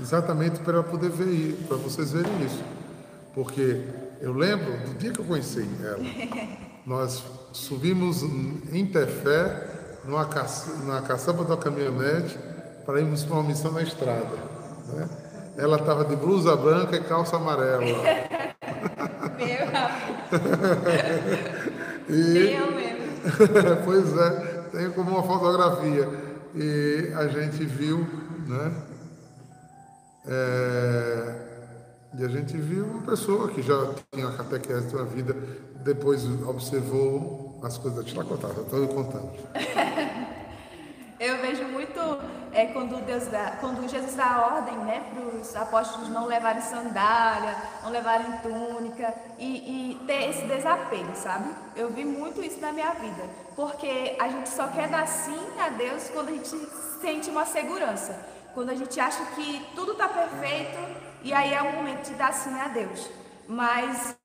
exatamente 0.01 0.61
para 0.61 0.75
ela 0.75 0.85
poder 0.85 1.11
ver 1.11 1.27
isso, 1.29 1.65
para 1.65 1.77
vocês 1.77 2.13
verem 2.13 2.33
isso. 2.45 2.63
Porque 3.35 3.83
eu 4.21 4.33
lembro 4.33 4.73
do 4.87 4.95
dia 4.97 5.11
que 5.11 5.19
eu 5.19 5.25
conheci 5.25 5.69
ela. 5.83 5.99
Nós 6.87 7.25
subimos 7.53 8.23
em 8.23 8.87
Tefé, 8.87 9.69
numa, 10.05 10.25
caça, 10.27 10.73
numa 10.77 11.03
caçamba 11.03 11.45
da 11.45 11.57
caminhonete, 11.57 12.39
para 12.87 13.01
irmos 13.01 13.25
para 13.25 13.35
uma 13.35 13.43
missão 13.43 13.73
na 13.73 13.83
estrada. 13.83 14.37
né? 14.89 15.09
Ela 15.57 15.79
estava 15.79 16.05
de 16.05 16.15
blusa 16.17 16.57
branca 16.57 16.97
e 16.97 17.01
calça 17.03 17.37
amarela. 17.37 17.83
Meu 19.37 19.67
E, 22.09 22.55
eu 22.55 22.73
mesmo. 22.73 22.82
pois 23.85 24.17
é, 24.17 24.63
tenho 24.73 24.93
como 24.93 25.11
uma 25.11 25.23
fotografia. 25.23 26.09
E 26.55 27.13
a 27.15 27.29
gente 27.29 27.65
viu, 27.65 28.07
né? 28.47 28.73
É, 30.27 31.35
e 32.19 32.25
a 32.25 32.29
gente 32.29 32.57
viu 32.57 32.85
uma 32.85 33.03
pessoa 33.03 33.49
que 33.49 33.63
já 33.63 33.95
tinha 34.13 34.29
a 34.29 34.33
catequese 34.33 34.95
da 34.95 35.03
vida, 35.03 35.35
depois 35.83 36.25
observou 36.47 37.59
as 37.63 37.79
coisas. 37.79 38.05
Deixa 38.05 38.21
eu 38.21 38.25
contar, 38.25 38.49
estou 38.51 38.89
contando. 38.89 39.33
Eu 41.19 41.41
vejo 41.41 41.63
muito 41.69 41.82
é, 42.53 42.67
quando, 42.67 43.05
Deus 43.05 43.27
dá, 43.27 43.57
quando 43.61 43.89
Jesus 43.89 44.15
dá 44.15 44.27
a 44.27 44.57
ordem 44.57 44.77
né, 44.79 45.03
para 45.13 45.23
os 45.23 45.57
apóstolos 45.57 46.09
não 46.09 46.27
levarem 46.27 46.63
sandália, 46.63 47.57
não 47.83 47.91
levarem 47.91 48.31
túnica 48.43 49.15
e, 49.39 49.93
e 49.93 50.05
ter 50.07 50.31
esse 50.31 50.47
desapego, 50.47 51.15
sabe? 51.15 51.51
Eu 51.75 51.91
vi 51.91 52.05
muito 52.05 52.43
isso 52.43 52.61
na 52.61 52.73
minha 52.73 52.91
vida, 52.93 53.23
porque 53.57 54.17
a 54.21 54.29
gente 54.29 54.49
só 54.49 54.69
quer 54.69 54.89
dar 54.89 55.07
sim 55.07 55.41
a 55.59 55.71
Deus 55.71 56.09
quando 56.11 56.29
a 56.29 56.33
gente 56.33 56.57
sente 57.01 57.31
uma 57.31 57.47
segurança, 57.47 58.15
quando 58.55 58.71
a 58.71 58.75
gente 58.75 59.01
acha 59.01 59.25
que 59.35 59.67
tudo 59.75 59.93
está 59.93 60.09
perfeito 60.09 60.79
e 61.23 61.33
aí 61.33 61.55
é 61.55 61.63
o 61.63 61.73
momento 61.73 62.07
de 62.09 62.15
dar 62.15 62.33
sim 62.33 62.59
a 62.61 62.69
Deus. 62.69 63.09
Mas 63.49 64.17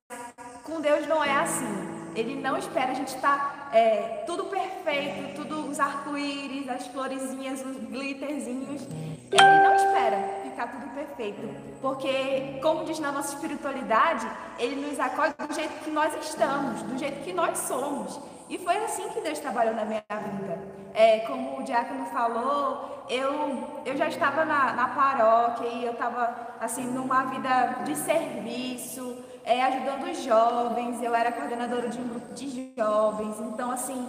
com 0.64 0.80
Deus 0.80 1.06
não 1.06 1.22
é 1.24 1.34
assim. 1.34 1.88
Ele 2.14 2.40
não 2.40 2.56
espera 2.56 2.90
a 2.90 2.94
gente 2.94 3.14
estar 3.14 3.57
é, 3.72 4.24
tudo 4.26 4.44
perfeito, 4.44 5.34
tudo 5.34 5.68
os 5.68 5.78
arco-íris, 5.78 6.68
as 6.68 6.86
florezinhas, 6.86 7.64
os 7.64 7.76
glitterzinhos. 7.76 8.82
Ele 9.30 9.62
não 9.62 9.74
espera 9.74 10.40
ficar 10.42 10.68
tudo 10.68 10.88
perfeito, 10.94 11.42
porque, 11.82 12.58
como 12.62 12.84
diz 12.84 12.98
na 12.98 13.12
nossa 13.12 13.34
espiritualidade, 13.34 14.26
ele 14.58 14.76
nos 14.76 14.98
acolhe 14.98 15.34
do 15.46 15.54
jeito 15.54 15.84
que 15.84 15.90
nós 15.90 16.14
estamos, 16.16 16.82
do 16.82 16.98
jeito 16.98 17.22
que 17.22 17.32
nós 17.32 17.58
somos. 17.58 18.18
E 18.48 18.56
foi 18.56 18.76
assim 18.78 19.08
que 19.10 19.20
Deus 19.20 19.38
trabalhou 19.38 19.74
na 19.74 19.84
minha 19.84 20.02
vida. 20.08 20.58
É, 20.94 21.20
como 21.20 21.60
o 21.60 21.62
diácono 21.64 22.06
falou, 22.06 23.04
eu, 23.10 23.82
eu 23.84 23.96
já 23.96 24.08
estava 24.08 24.44
na, 24.44 24.72
na 24.72 24.88
paróquia 24.88 25.68
e 25.68 25.84
eu 25.84 25.92
estava 25.92 26.34
assim 26.58 26.84
numa 26.84 27.24
vida 27.24 27.82
de 27.84 27.94
serviço, 27.94 29.16
é, 29.48 29.62
ajudando 29.64 30.10
os 30.10 30.22
jovens, 30.22 31.02
eu 31.02 31.14
era 31.14 31.32
coordenadora 31.32 31.88
de 31.88 31.98
um 31.98 32.06
grupo 32.06 32.34
de 32.34 32.70
jovens, 32.76 33.36
então 33.40 33.70
assim, 33.70 34.06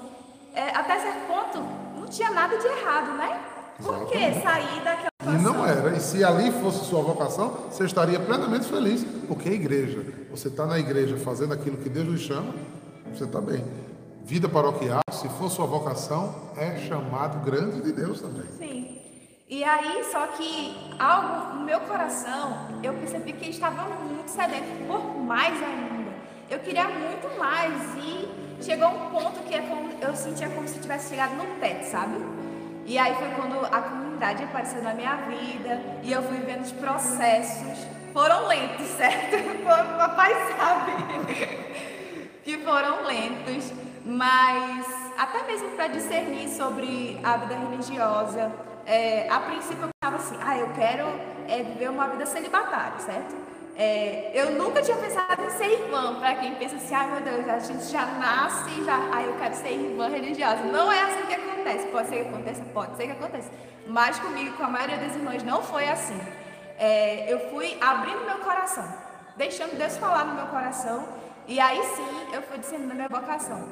é, 0.54 0.70
até 0.76 1.00
certo 1.00 1.28
ponto 1.28 1.60
não 1.98 2.08
tinha 2.08 2.30
nada 2.32 2.58
de 2.58 2.68
errado, 2.68 3.14
né? 3.18 3.40
Por 3.82 4.06
que 4.08 4.18
sair 4.42 4.84
daquela 4.84 5.10
E 5.24 5.26
não 5.42 5.54
situação? 5.54 5.66
era. 5.66 5.96
E 5.96 6.02
se 6.02 6.22
ali 6.22 6.52
fosse 6.52 6.84
sua 6.84 7.02
vocação, 7.02 7.48
você 7.72 7.86
estaria 7.86 8.20
plenamente 8.20 8.66
feliz. 8.66 9.06
Porque 9.26 9.48
é 9.48 9.54
igreja. 9.54 10.04
Você 10.32 10.50
está 10.50 10.66
na 10.66 10.78
igreja 10.78 11.16
fazendo 11.16 11.54
aquilo 11.54 11.78
que 11.78 11.88
Deus 11.88 12.06
lhe 12.10 12.18
chama, 12.18 12.54
você 13.14 13.24
está 13.24 13.40
bem. 13.40 13.64
Vida 14.26 14.50
paroquial, 14.50 15.00
se 15.14 15.30
for 15.30 15.50
sua 15.50 15.66
vocação, 15.66 16.36
é 16.58 16.78
chamado 16.90 17.44
grande 17.46 17.80
de 17.82 17.94
Deus 17.94 18.20
também. 18.20 18.44
Sim. 18.58 18.99
E 19.50 19.64
aí, 19.64 20.04
só 20.12 20.28
que 20.28 20.78
algo 21.00 21.56
no 21.56 21.66
meu 21.66 21.80
coração, 21.80 22.68
eu 22.84 22.94
percebi 22.94 23.34
que 23.34 23.50
estava 23.50 23.84
muito 23.96 24.30
sedento 24.30 24.86
por 24.86 25.18
mais 25.18 25.56
ainda. 25.64 26.12
Eu 26.48 26.60
queria 26.60 26.88
muito 26.88 27.36
mais 27.40 27.74
e 27.96 28.30
chegou 28.62 28.90
um 28.90 29.10
ponto 29.10 29.40
que 29.48 29.56
é 29.56 29.64
eu 30.02 30.16
sentia 30.16 30.50
como 30.50 30.68
se 30.68 30.80
tivesse 30.80 31.10
chegado 31.10 31.36
no 31.36 31.60
teto, 31.60 31.84
sabe? 31.86 32.24
E 32.86 32.96
aí 33.00 33.16
foi 33.16 33.30
quando 33.30 33.66
a 33.66 33.82
comunidade 33.82 34.44
apareceu 34.44 34.84
na 34.84 34.94
minha 34.94 35.16
vida 35.16 35.82
e 36.04 36.12
eu 36.12 36.22
fui 36.22 36.38
vendo 36.38 36.62
os 36.62 36.72
processos. 36.72 37.88
Foram 38.14 38.46
lentos, 38.46 38.86
certo? 38.98 39.36
O 39.36 39.98
papai 39.98 40.32
sabe 40.60 40.92
que 42.46 42.56
foram 42.60 43.04
lentos, 43.04 43.74
mas 44.06 44.86
até 45.18 45.42
mesmo 45.48 45.70
para 45.70 45.88
discernir 45.88 46.50
sobre 46.50 47.20
a 47.24 47.38
vida 47.38 47.56
religiosa. 47.56 48.69
É, 48.90 49.28
a 49.30 49.40
princípio 49.42 49.84
eu 49.84 49.90
pensava 50.02 50.16
assim, 50.16 50.36
ah, 50.42 50.58
eu 50.58 50.70
quero 50.74 51.06
é, 51.48 51.62
viver 51.62 51.92
uma 51.92 52.08
vida 52.08 52.26
celibatária, 52.26 52.98
certo? 52.98 53.36
É, 53.76 54.32
eu 54.34 54.54
nunca 54.54 54.82
tinha 54.82 54.98
pensado 54.98 55.44
em 55.44 55.50
ser 55.52 55.84
irmã, 55.84 56.20
para 56.20 56.34
quem 56.36 56.56
pensa 56.56 56.76
assim, 56.76 56.96
ai 56.96 57.12
meu 57.12 57.22
Deus, 57.22 57.48
a 57.48 57.60
gente 57.60 57.84
já 57.86 58.04
nasce 58.08 58.84
já, 58.84 58.98
ah, 59.14 59.22
eu 59.22 59.36
quero 59.38 59.54
ser 59.54 59.74
irmã 59.74 60.10
religiosa. 60.10 60.64
Não 60.64 60.92
é 60.92 61.04
assim 61.04 61.24
que 61.28 61.36
acontece, 61.36 61.88
pode 61.90 62.10
ser 62.10 62.24
que 62.24 62.30
aconteça, 62.30 62.64
pode 62.74 62.98
ser 62.98 63.06
que 63.06 63.12
aconteça. 63.12 63.52
Mas 63.86 64.18
comigo, 64.18 64.58
com 64.58 64.64
a 64.64 64.70
maioria 64.70 64.98
das 64.98 65.16
irmãs, 65.16 65.44
não 65.44 65.62
foi 65.62 65.88
assim. 65.88 66.20
É, 66.80 67.32
eu 67.32 67.52
fui 67.52 67.78
abrindo 67.80 68.26
meu 68.26 68.40
coração, 68.40 68.92
deixando 69.38 69.78
Deus 69.78 69.98
falar 69.98 70.26
no 70.26 70.34
meu 70.34 70.48
coração, 70.48 71.08
e 71.48 71.60
aí 71.60 71.82
sim 71.96 72.34
eu 72.34 72.42
fui 72.42 72.58
discernindo 72.58 72.96
minha 72.96 73.08
vocação. 73.08 73.70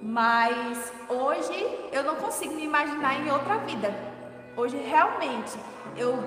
Mas 0.00 0.92
hoje 1.08 1.88
eu 1.90 2.04
não 2.04 2.14
consigo 2.16 2.54
me 2.54 2.64
imaginar 2.64 3.18
em 3.18 3.30
outra 3.32 3.56
vida. 3.58 4.09
Hoje 4.60 4.76
realmente 4.76 5.56
eu, 5.96 6.22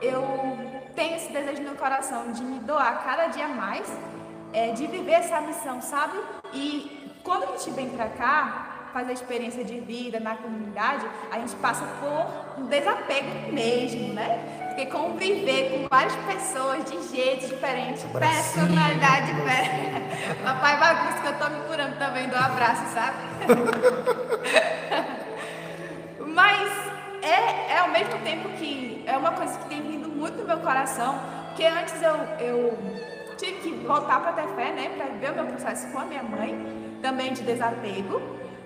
eu 0.00 0.22
tenho 0.96 1.16
esse 1.16 1.30
desejo 1.30 1.58
no 1.58 1.64
meu 1.64 1.74
coração 1.76 2.32
de 2.32 2.42
me 2.42 2.58
doar 2.60 3.04
cada 3.04 3.26
dia 3.26 3.46
mais, 3.46 3.86
é, 4.54 4.72
de 4.72 4.86
viver 4.86 5.12
essa 5.12 5.38
missão, 5.42 5.82
sabe? 5.82 6.18
E 6.54 7.12
quando 7.22 7.42
a 7.44 7.46
gente 7.48 7.70
vem 7.72 7.90
pra 7.90 8.08
cá, 8.08 8.88
fazer 8.90 9.10
a 9.10 9.12
experiência 9.12 9.62
de 9.62 9.80
vida 9.80 10.18
na 10.18 10.34
comunidade, 10.34 11.04
a 11.30 11.38
gente 11.40 11.54
passa 11.56 11.84
por 12.00 12.62
um 12.62 12.66
desapego 12.68 13.52
mesmo, 13.52 14.14
né? 14.14 14.64
Porque 14.68 14.86
conviver 14.86 15.70
com 15.72 15.86
várias 15.86 16.16
pessoas 16.24 16.84
de 16.86 17.14
jeitos 17.14 17.50
diferentes, 17.50 18.02
personalidade 18.04 19.26
diferente. 19.26 20.40
Papai 20.42 20.80
bagunça 20.80 21.20
que 21.20 21.26
eu 21.26 21.38
tô 21.38 21.50
me 21.50 21.60
curando 21.68 21.98
também 21.98 22.28
do 22.28 22.36
abraço, 22.36 22.94
sabe? 22.94 23.18
É, 27.24 27.72
é 27.72 27.78
ao 27.78 27.88
mesmo 27.88 28.18
tempo 28.18 28.50
que 28.50 29.02
é 29.06 29.16
uma 29.16 29.32
coisa 29.32 29.58
que 29.58 29.68
tem 29.70 29.80
vindo 29.80 30.08
muito 30.08 30.36
no 30.36 30.44
meu 30.44 30.58
coração, 30.58 31.18
porque 31.46 31.64
antes 31.64 32.00
eu, 32.02 32.14
eu 32.38 32.78
tive 33.38 33.60
que 33.60 33.70
voltar 33.86 34.20
para 34.20 34.32
ter 34.32 34.48
fé, 34.54 34.72
né, 34.72 34.90
para 34.96 35.06
ver 35.06 35.32
o 35.32 35.34
meu 35.34 35.46
processo 35.46 35.90
com 35.90 36.00
a 36.00 36.04
minha 36.04 36.22
mãe, 36.22 36.98
também 37.00 37.32
de 37.32 37.42
desapego. 37.42 38.20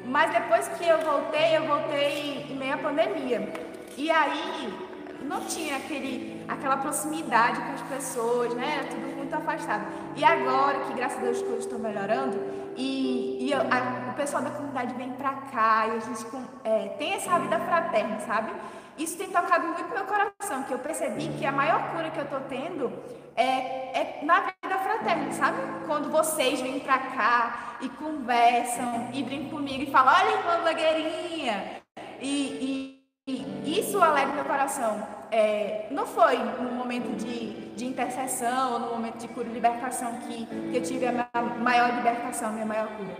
Mas 0.04 0.32
depois 0.32 0.66
que 0.68 0.88
eu 0.88 0.98
voltei, 0.98 1.56
eu 1.56 1.66
voltei 1.66 2.46
em 2.50 2.56
meio 2.56 2.74
à 2.74 2.78
pandemia. 2.78 3.52
E 3.96 4.10
aí 4.10 4.74
não 5.22 5.44
tinha 5.44 5.76
aquele, 5.76 6.44
aquela 6.48 6.78
proximidade 6.78 7.60
com 7.60 7.72
as 7.74 7.82
pessoas, 7.82 8.54
né? 8.54 8.86
Tudo 8.90 9.17
muito 9.28 9.34
afastado. 9.34 9.84
E 10.16 10.24
agora 10.24 10.80
que, 10.80 10.94
graças 10.94 11.18
a 11.18 11.20
Deus, 11.20 11.36
as 11.36 11.42
coisas 11.42 11.64
estão 11.64 11.78
melhorando 11.78 12.38
e, 12.76 13.48
e 13.48 13.52
a, 13.52 14.10
o 14.10 14.14
pessoal 14.14 14.42
da 14.42 14.50
comunidade 14.50 14.94
vem 14.94 15.10
pra 15.12 15.34
cá 15.52 15.86
e 15.86 15.90
a 15.96 16.00
gente 16.00 16.26
é, 16.64 16.88
tem 16.98 17.12
essa 17.14 17.38
vida 17.38 17.58
fraterna, 17.58 18.18
sabe? 18.20 18.50
Isso 18.96 19.16
tem 19.16 19.28
tocado 19.28 19.66
muito 19.68 19.88
meu 19.90 20.04
coração, 20.04 20.64
que 20.64 20.72
eu 20.72 20.78
percebi 20.78 21.28
que 21.28 21.46
a 21.46 21.52
maior 21.52 21.92
cura 21.92 22.10
que 22.10 22.18
eu 22.18 22.26
tô 22.26 22.40
tendo 22.48 22.92
é, 23.36 24.00
é 24.00 24.20
na 24.22 24.40
vida 24.40 24.78
fraterna, 24.78 25.32
sabe? 25.32 25.58
Quando 25.86 26.10
vocês 26.10 26.60
vêm 26.60 26.80
pra 26.80 26.98
cá 26.98 27.76
e 27.80 27.88
conversam 27.90 29.10
e 29.12 29.22
brincam 29.22 29.50
comigo 29.50 29.84
e 29.84 29.90
falam, 29.90 30.14
olha, 30.14 30.36
irmã 30.36 30.62
blogueirinha. 30.62 31.82
E, 32.20 33.04
e, 33.28 33.46
e 33.64 33.78
isso 33.78 34.02
alegra 34.02 34.34
meu 34.34 34.44
coração. 34.44 35.17
É, 35.30 35.86
não 35.90 36.06
foi 36.06 36.38
no 36.38 36.72
momento 36.72 37.14
de, 37.16 37.70
de 37.76 37.84
intercessão 37.84 38.72
ou 38.72 38.78
no 38.80 38.86
momento 38.88 39.18
de 39.18 39.28
cura 39.28 39.48
e 39.48 39.52
libertação 39.52 40.14
que, 40.20 40.46
que 40.46 40.76
eu 40.76 40.82
tive 40.82 41.06
a 41.06 41.42
maior 41.60 41.94
libertação, 41.94 42.48
a 42.48 42.52
minha 42.52 42.66
maior 42.66 42.88
cura. 42.96 43.16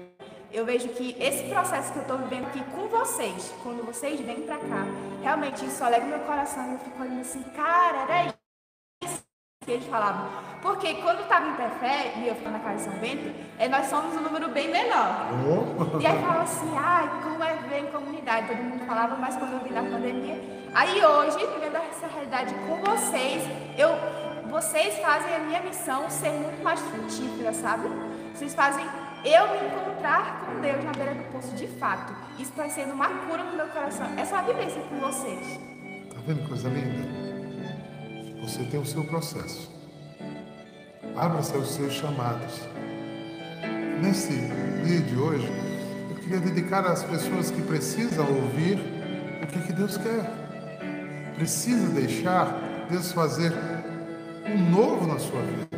Eu 0.51 0.65
vejo 0.65 0.89
que 0.89 1.15
esse 1.21 1.45
processo 1.45 1.93
que 1.93 1.99
eu 1.99 2.03
estou 2.03 2.17
vivendo 2.19 2.47
aqui 2.47 2.63
com 2.75 2.89
vocês, 2.89 3.55
quando 3.63 3.85
vocês 3.85 4.19
vêm 4.21 4.43
para 4.43 4.57
cá, 4.57 4.87
realmente 5.23 5.67
isso 5.67 5.85
alegra 5.85 6.09
meu 6.09 6.21
coração 6.21 6.71
e 6.71 6.73
eu 6.73 6.79
fico 6.79 7.03
olhando 7.03 7.21
assim, 7.21 7.43
cara, 7.55 8.11
era 8.11 8.35
isso 9.05 9.23
que 9.63 9.73
eles 9.73 9.87
falavam. 9.87 10.27
Porque 10.63 10.95
quando 11.03 11.21
estava 11.21 11.49
em 11.49 11.55
Tefé 11.55 12.15
e 12.17 12.29
eu 12.29 12.35
ficava 12.35 12.57
na 12.57 12.65
casa 12.65 12.77
de 12.77 12.83
São 12.85 12.95
Bento, 12.95 13.35
é, 13.59 13.69
nós 13.69 13.87
somos 13.87 14.17
um 14.17 14.21
número 14.21 14.49
bem 14.49 14.71
menor. 14.71 15.29
Oh. 15.47 16.01
E 16.01 16.07
aí 16.07 16.19
falava 16.19 16.43
assim, 16.43 16.75
ai, 16.79 17.23
como 17.23 17.45
é 17.45 17.55
ver 17.69 17.81
em 17.81 17.93
comunidade, 17.93 18.49
todo 18.49 18.57
mundo 18.57 18.87
falava, 18.87 19.17
mas 19.17 19.37
quando 19.37 19.53
eu 19.53 19.61
vim 19.61 19.71
na 19.71 19.83
pandemia. 19.83 20.58
Aí 20.79 21.05
hoje, 21.05 21.39
vivendo 21.39 21.75
essa 21.75 22.07
realidade 22.07 22.55
com 22.55 22.77
vocês, 22.89 23.43
eu, 23.77 23.89
vocês 24.49 24.97
fazem 24.99 25.35
a 25.35 25.41
minha 25.41 25.61
missão 25.61 26.09
ser 26.09 26.31
muito 26.31 26.63
mais 26.63 26.79
frutífera, 26.79 27.53
sabe? 27.53 27.89
Vocês 28.33 28.55
fazem 28.55 28.87
eu 29.25 29.49
me 29.49 29.67
encontrar 29.67 30.47
com 30.47 30.61
Deus 30.61 30.85
na 30.85 30.93
beira 30.93 31.17
do 31.17 31.33
poço 31.33 31.53
de 31.57 31.67
fato. 31.67 32.15
Isso 32.35 32.53
está 32.53 32.69
sendo 32.69 32.93
uma 32.93 33.09
cura 33.09 33.43
no 33.43 33.57
meu 33.57 33.67
coração. 33.67 34.07
Essa 34.17 34.37
é 34.37 34.39
a 34.39 34.43
vivência 34.43 34.81
com 34.83 35.01
vocês. 35.01 35.59
Tá 36.15 36.21
vendo 36.25 36.49
coisa 36.49 36.69
linda? 36.69 37.09
Você 38.43 38.63
tem 38.63 38.79
o 38.79 38.87
seu 38.87 39.03
processo. 39.03 39.69
Abra-se 41.17 41.57
aos 41.57 41.71
seus 41.71 41.93
chamados. 41.93 42.61
Nesse 44.01 44.33
dia 44.85 45.01
de 45.01 45.17
hoje, 45.17 45.49
eu 46.09 46.17
queria 46.19 46.39
dedicar 46.39 46.87
às 46.87 47.03
pessoas 47.03 47.51
que 47.51 47.63
precisam 47.63 48.29
ouvir 48.29 48.79
o 49.43 49.47
que, 49.49 49.61
que 49.67 49.73
Deus 49.73 49.97
quer. 49.97 50.38
Precisa 51.39 51.89
deixar 51.91 52.87
Deus 52.91 53.13
fazer 53.13 53.53
um 54.45 54.71
novo 54.71 55.07
na 55.07 55.21
sua 55.21 55.41
vida. 55.41 55.69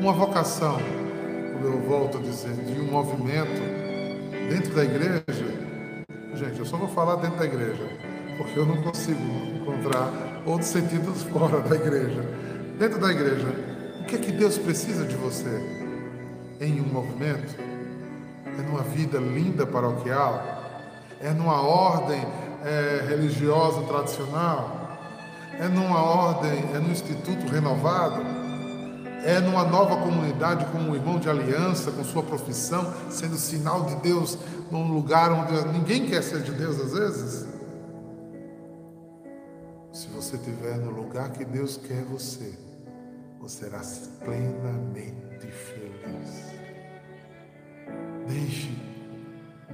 Uma 0.00 0.14
vocação, 0.14 0.80
como 1.52 1.66
eu 1.66 1.80
volto 1.82 2.16
a 2.16 2.20
dizer, 2.22 2.54
de 2.54 2.80
um 2.80 2.90
movimento 2.90 3.60
dentro 4.48 4.74
da 4.74 4.84
igreja, 4.84 5.22
gente, 6.34 6.58
eu 6.58 6.64
só 6.64 6.78
vou 6.78 6.88
falar 6.88 7.16
dentro 7.16 7.40
da 7.40 7.44
igreja, 7.44 7.86
porque 8.38 8.58
eu 8.58 8.64
não 8.64 8.80
consigo 8.80 9.20
encontrar 9.20 10.10
outros 10.46 10.70
sentidos 10.70 11.22
fora 11.24 11.60
da 11.60 11.76
igreja. 11.76 12.22
Dentro 12.78 12.98
da 12.98 13.10
igreja, 13.10 13.48
o 14.00 14.04
que 14.06 14.16
é 14.16 14.18
que 14.18 14.32
Deus 14.32 14.56
precisa 14.56 15.04
de 15.04 15.14
você? 15.14 15.62
Em 16.58 16.80
um 16.80 16.86
movimento? 16.86 17.54
É 18.46 18.62
numa 18.62 18.82
vida 18.82 19.18
linda 19.18 19.66
paroquial? 19.66 20.42
É 21.20 21.34
numa 21.34 21.60
ordem 21.60 22.24
é, 22.64 23.06
religiosa 23.08 23.82
tradicional? 23.82 24.98
É 25.58 25.68
numa 25.68 26.02
ordem, 26.02 26.70
é 26.74 26.78
num 26.78 26.90
instituto 26.90 27.46
renovado? 27.46 28.40
é 29.24 29.38
numa 29.40 29.64
nova 29.64 29.96
comunidade 29.96 30.64
como 30.66 30.90
um 30.90 30.94
irmão 30.94 31.18
de 31.18 31.28
aliança, 31.28 31.90
com 31.90 32.02
sua 32.04 32.22
profissão, 32.22 32.92
sendo 33.10 33.36
sinal 33.36 33.84
de 33.84 33.96
Deus 33.96 34.38
num 34.70 34.92
lugar 34.92 35.30
onde 35.32 35.78
ninguém 35.78 36.06
quer 36.06 36.22
ser 36.22 36.42
de 36.42 36.52
Deus 36.52 36.80
às 36.80 36.92
vezes? 36.92 37.46
Se 39.92 40.08
você 40.08 40.36
estiver 40.36 40.78
no 40.78 40.90
lugar 40.90 41.30
que 41.32 41.44
Deus 41.44 41.76
quer 41.76 42.02
você, 42.04 42.54
você 43.38 43.64
será 43.64 43.80
plenamente 44.24 45.46
feliz. 45.46 46.50
Deixe, 48.26 48.78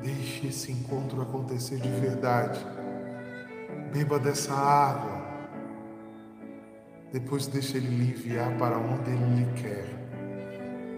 deixe 0.03 0.47
esse 0.49 0.73
encontro 0.73 1.21
acontecer 1.21 1.79
de 1.79 1.89
verdade. 1.89 2.59
Beba 3.97 4.19
dessa 4.19 4.53
água 4.53 5.25
depois 7.11 7.47
deixa 7.47 7.79
Ele 7.79 7.89
lhe 7.89 8.11
enviar 8.11 8.55
para 8.59 8.77
onde 8.77 9.11
Ele 9.11 9.37
lhe 9.37 9.53
quer. 9.55 9.87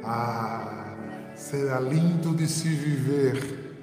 Ah, 0.03 0.97
será 1.37 1.79
lindo 1.79 2.35
de 2.35 2.49
se 2.49 2.69
viver, 2.69 3.77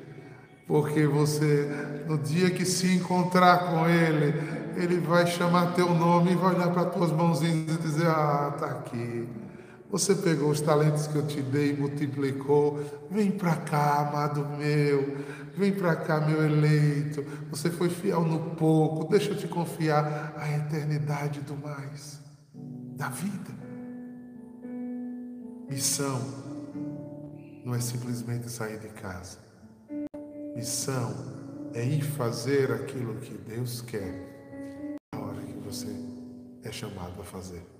porque 0.68 1.08
você, 1.08 2.04
no 2.06 2.18
dia 2.18 2.50
que 2.50 2.66
se 2.66 2.94
encontrar 2.94 3.72
com 3.72 3.88
Ele, 3.88 4.34
Ele 4.76 5.00
vai 5.00 5.26
chamar 5.26 5.76
teu 5.76 5.96
nome 5.96 6.34
e 6.34 6.36
vai 6.36 6.54
olhar 6.54 6.72
para 6.72 6.84
tuas 6.84 7.14
mãozinhas 7.14 7.74
e 7.74 7.82
dizer: 7.84 8.08
Ah, 8.08 8.52
está 8.54 8.66
aqui. 8.66 9.30
Você 9.96 10.14
pegou 10.14 10.50
os 10.50 10.60
talentos 10.60 11.08
que 11.08 11.16
eu 11.16 11.26
te 11.26 11.42
dei 11.42 11.70
e 11.70 11.74
multiplicou. 11.74 12.84
Vem 13.10 13.32
para 13.32 13.56
cá, 13.56 14.06
amado 14.06 14.46
meu. 14.58 15.24
Vem 15.56 15.72
para 15.72 15.96
cá, 15.96 16.20
meu 16.20 16.44
eleito. 16.44 17.24
Você 17.50 17.70
foi 17.70 17.88
fiel 17.88 18.26
no 18.26 18.58
pouco. 18.58 19.10
Deixa 19.10 19.30
eu 19.30 19.38
te 19.38 19.48
confiar 19.48 20.34
a 20.36 20.52
eternidade 20.52 21.40
do 21.40 21.56
mais 21.56 22.20
da 22.98 23.08
vida. 23.08 23.54
Missão 25.70 26.20
não 27.64 27.74
é 27.74 27.80
simplesmente 27.80 28.52
sair 28.52 28.80
de 28.80 28.90
casa. 28.90 29.38
Missão 30.58 31.16
é 31.74 31.86
ir 31.86 32.02
fazer 32.02 32.70
aquilo 32.70 33.16
que 33.22 33.38
Deus 33.38 33.80
quer 33.80 35.00
na 35.14 35.22
hora 35.22 35.42
que 35.42 35.58
você 35.60 35.88
é 36.66 36.72
chamado 36.74 37.22
a 37.22 37.24
fazer. 37.24 37.75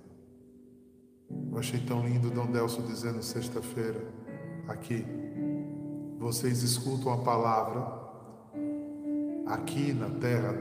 Eu 1.30 1.58
achei 1.58 1.80
tão 1.80 2.06
lindo 2.06 2.30
Dom 2.30 2.46
Delso 2.46 2.82
dizendo 2.82 3.22
sexta-feira 3.22 4.00
aqui. 4.68 5.04
Vocês 6.18 6.62
escutam 6.62 7.12
a 7.12 7.18
palavra 7.18 8.06
aqui 9.46 9.92
na 9.92 10.10
terra 10.10 10.54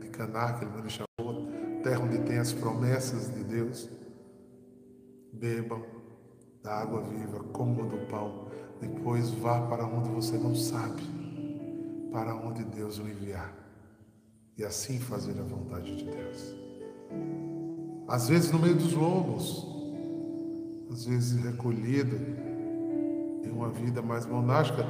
de 0.00 0.08
Caná, 0.08 0.54
que 0.54 0.64
ele 0.64 0.82
me 0.82 0.90
chamou, 0.90 1.46
terra 1.82 2.00
onde 2.00 2.18
tem 2.20 2.38
as 2.38 2.52
promessas 2.52 3.32
de 3.34 3.44
Deus. 3.44 3.88
Bebam 5.32 5.82
da 6.62 6.80
água 6.80 7.02
viva, 7.02 7.40
comam 7.52 7.88
do 7.88 8.06
pão. 8.06 8.48
Depois 8.80 9.30
vá 9.30 9.66
para 9.66 9.86
onde 9.86 10.08
você 10.08 10.36
não 10.36 10.54
sabe, 10.54 11.02
para 12.12 12.34
onde 12.34 12.64
Deus 12.64 12.98
o 12.98 13.02
enviar. 13.02 13.54
E 14.56 14.64
assim 14.64 14.98
fazer 14.98 15.38
a 15.38 15.42
vontade 15.42 15.96
de 15.96 16.04
Deus. 16.04 16.56
Às 18.06 18.28
vezes 18.28 18.50
no 18.50 18.58
meio 18.58 18.74
dos 18.74 18.92
lobos, 18.92 19.77
às 20.90 21.04
vezes 21.04 21.42
recolhido 21.44 22.16
em 23.44 23.50
uma 23.50 23.68
vida 23.68 24.02
mais 24.02 24.26
monástica, 24.26 24.84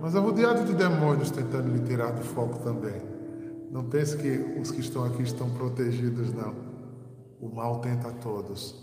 mas 0.00 0.14
é 0.14 0.18
rodeado 0.18 0.64
de 0.64 0.74
demônios 0.74 1.30
tentando 1.30 1.68
lhe 1.68 1.80
tirar 1.80 2.12
do 2.12 2.22
foco 2.22 2.58
também. 2.60 3.02
Não 3.70 3.84
pense 3.84 4.16
que 4.16 4.58
os 4.60 4.70
que 4.70 4.80
estão 4.80 5.04
aqui 5.04 5.22
estão 5.22 5.48
protegidos, 5.50 6.32
não. 6.32 6.54
O 7.40 7.48
mal 7.48 7.78
tenta 7.80 8.08
a 8.08 8.12
todos. 8.12 8.74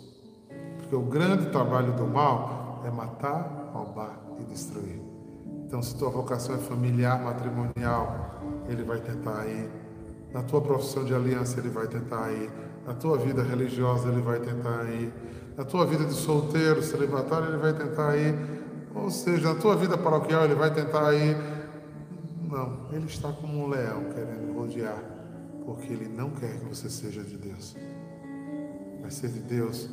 Porque 0.77 0.95
o 0.95 1.01
grande 1.01 1.47
trabalho 1.47 1.93
do 1.93 2.07
mal 2.07 2.81
é 2.85 2.89
matar, 2.89 3.71
roubar 3.73 4.17
e 4.39 4.43
destruir. 4.45 5.01
Então, 5.65 5.81
se 5.81 5.97
tua 5.97 6.09
vocação 6.09 6.55
é 6.55 6.57
familiar, 6.57 7.21
matrimonial, 7.21 8.39
ele 8.69 8.83
vai 8.83 8.99
tentar 9.01 9.45
ir. 9.47 9.69
Na 10.33 10.41
tua 10.41 10.61
profissão 10.61 11.03
de 11.03 11.13
aliança, 11.13 11.59
ele 11.59 11.69
vai 11.69 11.87
tentar 11.87 12.31
ir. 12.31 12.49
Na 12.85 12.93
tua 12.93 13.17
vida 13.17 13.43
religiosa, 13.43 14.07
ele 14.07 14.21
vai 14.21 14.39
tentar 14.39 14.85
ir. 14.85 15.11
Na 15.57 15.65
tua 15.65 15.87
vida 15.87 16.05
de 16.05 16.13
solteiro, 16.13 16.83
celibatário, 16.83 17.47
ele 17.47 17.57
vai 17.57 17.73
tentar 17.73 18.15
ir. 18.15 18.35
Ou 18.93 19.09
seja, 19.09 19.55
na 19.55 19.59
tua 19.59 19.75
vida 19.75 19.97
paroquial, 19.97 20.45
ele 20.45 20.53
vai 20.53 20.71
tentar 20.71 21.11
ir. 21.15 21.35
Não, 22.43 22.87
ele 22.93 23.07
está 23.07 23.33
como 23.33 23.65
um 23.65 23.67
leão 23.67 24.03
querendo 24.13 24.53
rodear, 24.53 25.03
porque 25.65 25.91
ele 25.91 26.07
não 26.07 26.29
quer 26.29 26.59
que 26.59 26.65
você 26.65 26.87
seja 26.91 27.23
de 27.23 27.37
Deus. 27.37 27.75
Mas 29.01 29.15
ser 29.15 29.29
de 29.29 29.39
Deus 29.39 29.89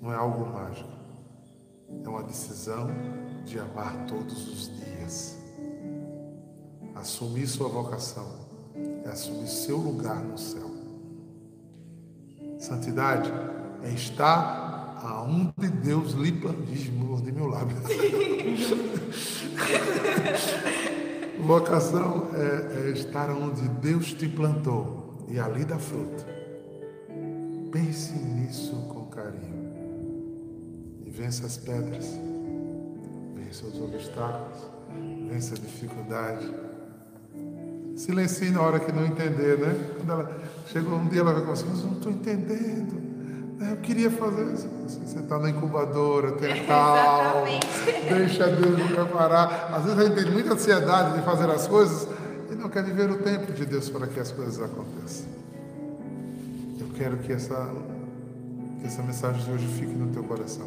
não 0.00 0.10
é 0.10 0.16
algo 0.16 0.46
mágico. 0.46 0.88
É 2.02 2.08
uma 2.08 2.22
decisão 2.22 2.88
de 3.44 3.58
amar 3.58 4.06
todos 4.06 4.48
os 4.48 4.76
dias. 4.78 5.36
Assumir 6.94 7.46
sua 7.46 7.68
vocação 7.68 8.26
é 9.04 9.10
assumir 9.10 9.46
seu 9.46 9.76
lugar 9.76 10.24
no 10.24 10.38
céu. 10.38 10.70
Santidade 12.58 13.30
é 13.82 13.90
estar 13.90 14.65
aonde 15.02 15.68
Deus 15.82 16.12
lhe 16.12 16.32
plantou. 16.32 16.64
de 17.22 17.32
meu 17.32 17.46
lábio. 17.46 17.76
Vocação 21.40 22.28
é, 22.34 22.88
é 22.88 22.90
estar 22.90 23.30
onde 23.30 23.68
Deus 23.68 24.12
te 24.14 24.28
plantou 24.28 25.24
e 25.28 25.38
ali 25.38 25.64
dá 25.64 25.78
fruto. 25.78 26.24
Pense 27.70 28.12
nisso 28.12 28.74
com 28.88 29.04
carinho 29.06 29.72
e 31.04 31.10
vença 31.10 31.46
as 31.46 31.56
pedras, 31.56 32.06
vença 33.34 33.66
os 33.66 33.80
obstáculos, 33.80 34.68
vença 35.30 35.54
a 35.54 35.58
dificuldade. 35.58 36.52
Silencie 37.96 38.50
na 38.50 38.60
hora 38.62 38.80
que 38.80 38.92
não 38.92 39.06
entender, 39.06 39.58
né? 39.58 39.94
Quando 39.96 40.12
ela 40.12 40.42
chegou 40.66 40.98
um 40.98 41.08
dia, 41.08 41.20
ela 41.20 41.32
vai 41.32 41.42
falar 41.42 41.52
assim, 41.54 41.66
mas 41.68 41.78
eu 41.80 41.86
não 41.86 41.96
estou 41.96 42.12
entendendo. 42.12 43.05
É, 43.60 43.72
eu 43.72 43.76
queria 43.78 44.10
fazer 44.10 44.52
isso. 44.52 44.68
Você 44.86 45.18
está 45.18 45.38
na 45.38 45.48
incubadora, 45.48 46.32
tenha 46.32 46.64
calma, 46.66 47.46
deixa 48.08 48.48
Deus 48.48 48.76
me 48.76 48.88
preparar. 48.94 49.72
Às 49.74 49.84
vezes 49.84 49.98
a 49.98 50.04
gente 50.04 50.14
tem 50.14 50.32
muita 50.32 50.52
ansiedade 50.52 51.18
de 51.18 51.24
fazer 51.24 51.50
as 51.50 51.66
coisas 51.66 52.06
e 52.50 52.54
não 52.54 52.68
quer 52.68 52.84
viver 52.84 53.10
o 53.10 53.18
tempo 53.18 53.52
de 53.52 53.64
Deus 53.64 53.88
para 53.88 54.06
que 54.06 54.20
as 54.20 54.30
coisas 54.30 54.60
aconteçam. 54.60 55.26
Eu 56.78 56.88
quero 56.94 57.16
que 57.18 57.32
essa, 57.32 57.70
que 58.80 58.86
essa 58.86 59.02
mensagem 59.02 59.42
de 59.42 59.50
hoje 59.50 59.66
fique 59.68 59.94
no 59.94 60.12
teu 60.12 60.22
coração. 60.24 60.66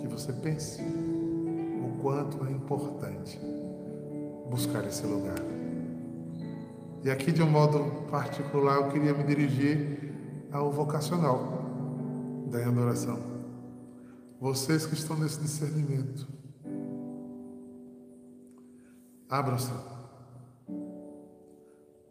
Que 0.00 0.08
você 0.08 0.32
pense 0.32 0.82
o 0.82 1.96
quanto 2.02 2.44
é 2.44 2.50
importante 2.50 3.38
buscar 4.50 4.84
esse 4.84 5.06
lugar. 5.06 5.38
E 7.04 7.10
aqui, 7.10 7.30
de 7.30 7.40
um 7.40 7.48
modo 7.48 8.04
particular, 8.10 8.78
eu 8.78 8.88
queria 8.88 9.14
me 9.14 9.22
dirigir 9.22 10.12
ao 10.50 10.72
vocacional 10.72 11.57
da 12.50 12.66
adoração. 12.66 13.18
Vocês 14.40 14.86
que 14.86 14.94
estão 14.94 15.18
nesse 15.18 15.40
discernimento, 15.40 16.26
abram-se. 19.28 19.72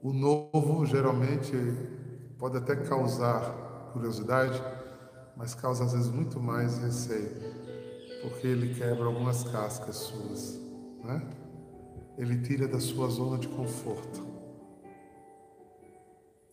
O 0.02 0.14
novo 0.14 0.86
geralmente 0.86 1.52
pode 2.38 2.58
até 2.58 2.76
causar 2.76 3.90
curiosidade, 3.92 4.62
mas 5.36 5.56
causa 5.56 5.86
às 5.86 5.94
vezes 5.94 6.10
muito 6.10 6.40
mais 6.40 6.78
receio, 6.78 7.32
porque 8.22 8.48
ele 8.48 8.74
quebra 8.76 9.06
algumas 9.06 9.44
cascas 9.46 9.96
suas, 9.96 10.60
né? 11.04 11.28
Ele 12.18 12.42
tira 12.42 12.68
da 12.68 12.80
sua 12.80 13.08
zona 13.10 13.38
de 13.38 13.48
conforto. 13.48 14.26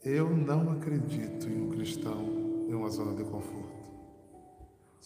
Eu 0.03 0.29
não 0.29 0.71
acredito 0.73 1.49
em 1.49 1.63
um 1.63 1.71
cristão 1.71 2.45
em 2.69 2.75
uma 2.75 2.91
zona 2.91 3.15
de 3.15 3.25
conforto. 3.25 3.74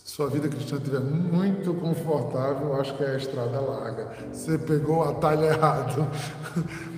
Se 0.05 0.15
sua 0.15 0.29
vida 0.29 0.49
cristã 0.49 0.77
estiver 0.77 1.01
muito 1.01 1.75
confortável, 1.75 2.81
acho 2.81 2.97
que 2.97 3.05
é 3.05 3.11
a 3.11 3.17
estrada 3.17 3.61
larga. 3.61 4.09
Você 4.33 4.57
pegou 4.57 4.99
o 4.99 5.03
atalho 5.03 5.45
errado. 5.45 6.09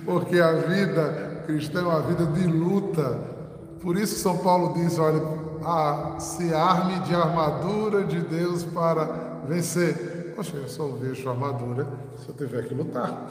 Porque 0.05 0.39
a 0.39 0.53
vida 0.53 1.43
cristã 1.45 1.81
é 1.81 1.83
uma 1.83 2.01
vida 2.01 2.25
de 2.27 2.47
luta. 2.47 3.19
Por 3.81 3.97
isso 3.97 4.19
São 4.19 4.37
Paulo 4.37 4.73
diz, 4.75 4.97
olha, 4.97 5.21
ah, 5.65 6.19
se 6.19 6.53
arme 6.53 6.99
de 7.01 7.13
armadura 7.13 8.03
de 8.03 8.21
Deus 8.21 8.63
para 8.63 9.05
vencer. 9.47 10.33
Poxa, 10.35 10.57
eu 10.57 10.67
só 10.67 10.87
vejo 10.87 11.29
armadura 11.29 11.87
se 12.17 12.29
eu 12.29 12.35
tiver 12.35 12.67
que 12.67 12.73
lutar. 12.73 13.27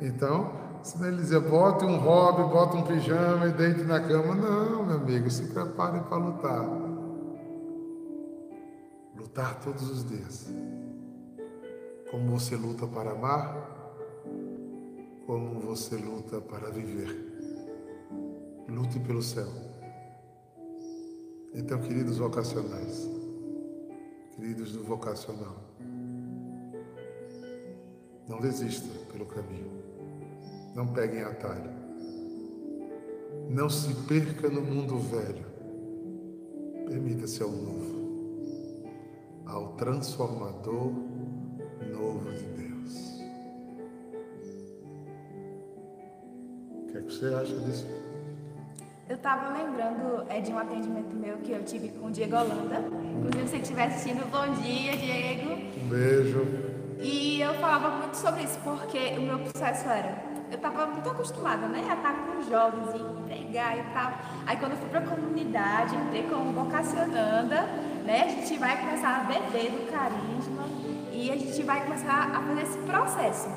Então, 0.00 0.50
se 0.82 1.02
ele 1.02 1.18
dizia, 1.18 1.40
bote 1.40 1.84
um 1.84 1.98
hobby, 1.98 2.42
bote 2.52 2.76
um 2.76 2.82
pijama 2.82 3.46
e 3.46 3.52
deite 3.52 3.82
na 3.84 4.00
cama. 4.00 4.34
Não, 4.34 4.84
meu 4.84 4.96
amigo, 4.96 5.30
se 5.30 5.44
prepare 5.44 6.00
para 6.00 6.16
lutar 6.16 6.83
lutar 9.24 9.58
todos 9.60 9.90
os 9.90 10.06
dias. 10.06 10.46
Como 12.10 12.38
você 12.38 12.56
luta 12.56 12.86
para 12.86 13.12
amar, 13.12 13.70
como 15.26 15.60
você 15.60 15.96
luta 15.96 16.42
para 16.42 16.68
viver. 16.68 17.32
Lute 18.68 19.00
pelo 19.00 19.22
céu. 19.22 19.48
Então, 21.54 21.80
queridos 21.80 22.18
vocacionais, 22.18 23.08
queridos 24.34 24.72
do 24.72 24.84
vocacional, 24.84 25.56
não 28.28 28.40
desista 28.40 28.88
pelo 29.10 29.24
caminho. 29.24 29.72
Não 30.74 30.88
peguem 30.88 31.22
atalho. 31.22 31.70
Não 33.48 33.70
se 33.70 33.94
perca 34.06 34.48
no 34.48 34.60
mundo 34.60 34.98
velho. 34.98 35.46
Permita-se 36.88 37.42
ao 37.42 37.50
novo 37.50 37.93
ao 39.46 39.68
transformador 39.74 40.92
novo 41.92 42.30
de 42.32 42.44
Deus. 42.44 43.20
O 46.70 46.86
que, 46.86 46.98
é 46.98 47.00
que 47.02 47.12
você 47.12 47.26
acha 47.26 47.56
disso? 47.60 47.86
Eu 49.08 49.16
estava 49.16 49.52
lembrando 49.52 50.24
é, 50.30 50.40
de 50.40 50.50
um 50.50 50.58
atendimento 50.58 51.14
meu 51.14 51.36
que 51.38 51.52
eu 51.52 51.62
tive 51.62 51.90
com 51.90 52.06
o 52.06 52.10
Diego 52.10 52.36
Holanda. 52.36 52.80
Inclusive, 53.18 53.44
se 53.44 53.48
você 53.48 53.56
estiver 53.58 53.86
assistindo, 53.88 54.30
bom 54.30 54.50
dia, 54.62 54.96
Diego. 54.96 55.50
Um 55.52 55.88
beijo. 55.88 56.46
E 57.00 57.40
eu 57.40 57.52
falava 57.54 57.90
muito 57.98 58.16
sobre 58.16 58.44
isso, 58.44 58.58
porque 58.60 59.18
o 59.18 59.22
meu 59.22 59.38
processo 59.40 59.86
era 59.88 60.34
eu 60.50 60.56
estava 60.56 60.86
muito 60.86 61.08
acostumada, 61.08 61.66
né, 61.66 61.84
a 61.90 61.94
estar 61.94 62.14
com 62.14 62.42
jovens 62.42 62.94
e 62.94 63.22
pregar 63.24 63.76
e 63.76 63.82
tal. 63.92 64.12
Aí 64.46 64.56
quando 64.56 64.72
eu 64.72 64.78
fui 64.78 64.88
para 64.88 65.00
a 65.00 65.06
comunidade, 65.06 65.96
entrei 65.96 66.22
como 66.24 66.52
vocacionanda, 66.52 67.66
né, 68.04 68.24
a 68.24 68.28
gente 68.28 68.58
vai 68.58 68.78
começar 68.78 69.16
a 69.16 69.24
beber 69.24 69.70
do 69.70 69.90
carisma 69.90 70.64
e 71.10 71.30
a 71.30 71.36
gente 71.36 71.62
vai 71.62 71.82
começar 71.84 72.30
a 72.34 72.42
fazer 72.42 72.62
esse 72.62 72.78
processo. 72.78 73.48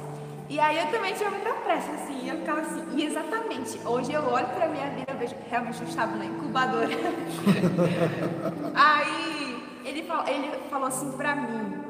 E 0.49 0.57
aí 0.57 0.79
eu 0.79 0.87
também 0.89 1.13
tinha 1.13 1.29
muita 1.29 1.53
pressa, 1.55 1.91
assim, 1.91 2.29
eu 2.29 2.37
ficava 2.37 2.61
assim, 2.61 2.81
e 2.95 3.05
exatamente, 3.05 3.77
hoje 3.85 4.13
eu 4.13 4.23
olho 4.23 4.47
para 4.47 4.65
a 4.65 4.69
minha 4.69 4.89
vida 4.91 5.11
e 5.11 5.17
vejo 5.17 5.35
realmente 5.49 5.81
eu 5.81 5.87
estava 5.87 6.15
na 6.15 6.25
incubadora. 6.25 6.87
aí 8.73 9.61
ele 9.83 10.03
falou, 10.03 10.25
ele 10.25 10.49
falou 10.69 10.87
assim 10.87 11.11
para 11.11 11.35
mim, 11.35 11.83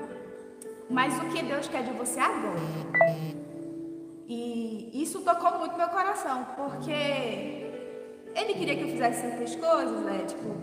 mas 0.90 1.16
o 1.20 1.26
que 1.28 1.44
Deus 1.44 1.68
quer 1.68 1.84
de 1.84 1.92
você 1.92 2.20
agora? 2.20 2.58
E 4.28 4.90
isso 4.94 5.22
tocou 5.22 5.60
muito 5.60 5.78
meu 5.78 5.90
coração, 5.90 6.48
porque 6.56 6.92
ele 8.36 8.54
queria 8.56 8.76
que 8.76 8.82
eu 8.82 8.90
fizesse 8.90 9.22
certas 9.22 9.56
coisas, 9.56 10.00
né? 10.02 10.26
Tipo, 10.28 10.56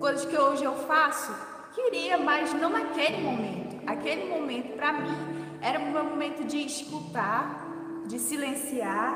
coisas 0.00 0.24
que 0.24 0.36
hoje 0.36 0.64
eu 0.64 0.74
faço, 0.74 1.30
queria, 1.74 2.16
mas 2.16 2.54
não 2.54 2.70
naquele 2.70 3.22
momento. 3.22 3.78
Aquele 3.86 4.30
momento, 4.30 4.74
para 4.74 4.94
mim, 4.94 5.14
era 5.60 5.78
o 5.78 5.92
meu 5.92 6.02
momento 6.02 6.42
de 6.44 6.58
escutar, 6.64 7.68
de 8.06 8.18
silenciar, 8.18 9.14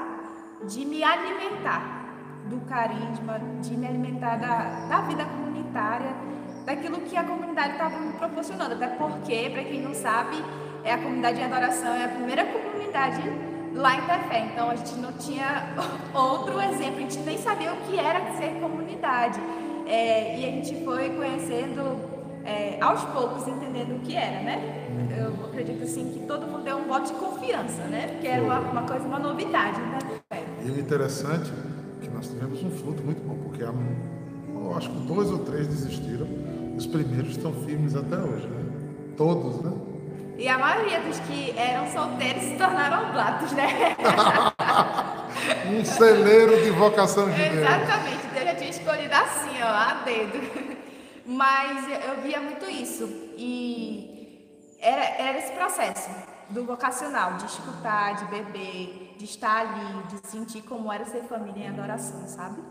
de 0.69 0.85
me 0.85 1.03
alimentar 1.03 2.05
do 2.51 2.61
carisma, 2.67 3.41
de 3.63 3.75
me 3.75 3.87
alimentar 3.87 4.37
da, 4.37 4.87
da 4.89 5.01
vida 5.01 5.25
comunitária, 5.25 6.15
daquilo 6.67 7.01
que 7.01 7.17
a 7.17 7.25
comunidade 7.25 7.73
estava 7.73 7.99
me 7.99 8.13
proporcionando. 8.13 8.75
Até 8.75 8.89
porque, 8.89 9.51
para 9.51 9.65
quem 9.65 9.81
não 9.81 9.95
sabe, 9.95 10.37
é 10.85 10.93
a 10.93 10.99
comunidade 10.99 11.39
de 11.39 11.45
adoração 11.45 11.95
é 11.95 12.05
a 12.05 12.09
primeira 12.09 12.45
comunidade 12.45 13.23
lá 13.75 13.97
em 13.97 14.03
Tefé. 14.03 14.39
Então 14.53 14.71
a 14.71 14.77
gente 14.77 14.95
não 14.97 15.13
tinha 15.15 15.75
outro 16.13 16.61
exemplo, 16.61 16.99
a 16.99 17.01
gente 17.01 17.19
nem 17.21 17.39
sabia 17.39 17.73
o 17.73 17.77
que 17.87 17.99
era 17.99 18.21
ser 18.37 18.61
comunidade. 18.61 19.41
É, 19.87 20.39
e 20.39 20.45
a 20.45 20.51
gente 20.51 20.85
foi 20.85 21.11
conhecendo 21.11 22.15
é, 22.45 22.79
aos 22.81 23.03
poucos, 23.05 23.47
entendendo 23.49 23.97
o 23.97 24.01
que 24.01 24.15
era, 24.15 24.43
né? 24.43 24.87
Eu 25.17 25.47
acredito 25.47 25.83
assim 25.85 26.11
que 26.13 26.27
todo 26.27 26.47
mundo 26.47 26.65
deu 26.65 26.77
um 26.77 26.85
voto 26.85 27.13
de 27.13 27.19
confiança, 27.19 27.83
né? 27.85 28.09
Porque 28.09 28.27
era 28.27 28.43
uma, 28.43 28.59
uma 28.61 28.83
coisa, 28.83 29.07
uma 29.07 29.19
novidade, 29.19 29.81
né? 29.81 29.99
E 30.65 30.71
o 30.71 30.79
interessante 30.79 31.51
é 31.51 32.05
que 32.05 32.11
nós 32.11 32.29
tivemos 32.29 32.63
um 32.63 32.71
fruto 32.71 33.03
muito 33.03 33.23
bom, 33.27 33.37
porque 33.45 33.63
há, 33.63 33.73
eu 34.55 34.77
acho 34.77 34.91
que 34.91 34.99
dois 35.07 35.31
ou 35.31 35.39
três 35.41 35.67
desistiram, 35.69 36.27
os 36.77 36.87
primeiros 36.87 37.31
estão 37.31 37.53
firmes 37.53 37.95
até 37.95 38.17
hoje, 38.17 38.47
né? 38.47 38.65
Todos, 39.17 39.61
né? 39.63 39.73
E 40.37 40.49
a 40.49 40.59
maioria 40.59 41.01
dos 41.01 41.19
que 41.21 41.55
eram 41.57 41.87
solteiros 41.93 42.43
se 42.43 42.57
tornaram 42.57 43.09
oblatos, 43.09 43.53
né? 43.53 43.97
um 45.71 45.85
celeiro 45.85 46.63
de 46.63 46.71
vocação 46.71 47.31
de 47.31 47.37
Deus. 47.37 47.55
Exatamente, 47.55 48.27
Deus 48.35 48.59
tinha 48.59 48.71
escolhido 48.71 49.15
assim, 49.15 49.51
ó, 49.51 49.54
a 49.69 50.03
dedo. 50.05 50.39
Mas 51.27 51.89
eu 52.07 52.21
via 52.23 52.41
muito 52.41 52.65
isso. 52.67 53.05
E 53.37 54.77
era, 54.79 55.03
era 55.03 55.39
esse 55.39 55.53
processo 55.53 56.11
do 56.51 56.65
vocacional, 56.65 57.35
de 57.35 57.47
escutar, 57.47 58.17
de 58.17 58.25
beber, 58.27 59.15
de 59.17 59.25
estar 59.25 59.61
ali, 59.61 60.03
de 60.09 60.29
sentir 60.29 60.63
como 60.63 60.93
era 60.93 61.05
ser 61.07 61.23
família 61.25 61.65
em 61.65 61.69
adoração, 61.69 62.27
sabe? 62.29 62.63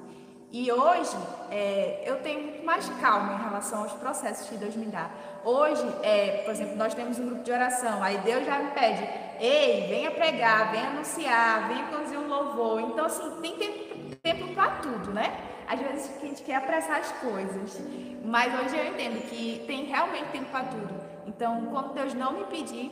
E 0.51 0.71
hoje 0.71 1.17
é, 1.49 2.03
eu 2.06 2.17
tenho 2.21 2.43
muito 2.43 2.63
mais 2.63 2.88
calma 3.01 3.34
em 3.34 3.43
relação 3.43 3.82
aos 3.82 3.93
processos 3.93 4.47
que 4.47 4.56
Deus 4.56 4.75
me 4.75 4.86
dá. 4.86 5.10
Hoje, 5.43 5.84
é, 6.03 6.43
por 6.45 6.51
exemplo, 6.51 6.75
nós 6.75 6.93
temos 6.93 7.17
um 7.17 7.25
grupo 7.25 7.43
de 7.43 7.51
oração, 7.51 8.03
aí 8.03 8.19
Deus 8.19 8.45
já 8.45 8.60
me 8.60 8.69
pede, 8.69 9.03
ei, 9.39 9.88
venha 9.88 10.12
pregar, 10.12 10.71
venha 10.71 10.89
anunciar, 10.89 11.67
venha 11.67 11.88
conduzir 11.88 12.19
um 12.19 12.27
louvor. 12.27 12.82
Então, 12.82 13.03
assim, 13.03 13.32
tem 13.41 13.58
tempo, 13.58 13.92
tempo 14.15 14.54
para 14.54 14.71
tudo, 14.78 15.12
né? 15.12 15.36
Às 15.67 15.80
vezes 15.80 16.17
a 16.17 16.26
gente 16.26 16.43
quer 16.43 16.56
apressar 16.56 16.99
as 16.99 17.12
coisas, 17.13 17.82
mas 18.23 18.54
hoje 18.62 18.78
eu 18.78 18.88
entendo 18.88 19.21
que 19.30 19.63
tem 19.65 19.86
realmente 19.86 20.28
tempo 20.32 20.49
para 20.52 20.65
tudo. 20.65 20.93
Então, 21.26 21.67
quando 21.71 21.93
Deus 21.93 22.13
não 22.13 22.34
me 22.34 22.43
pedir, 22.45 22.91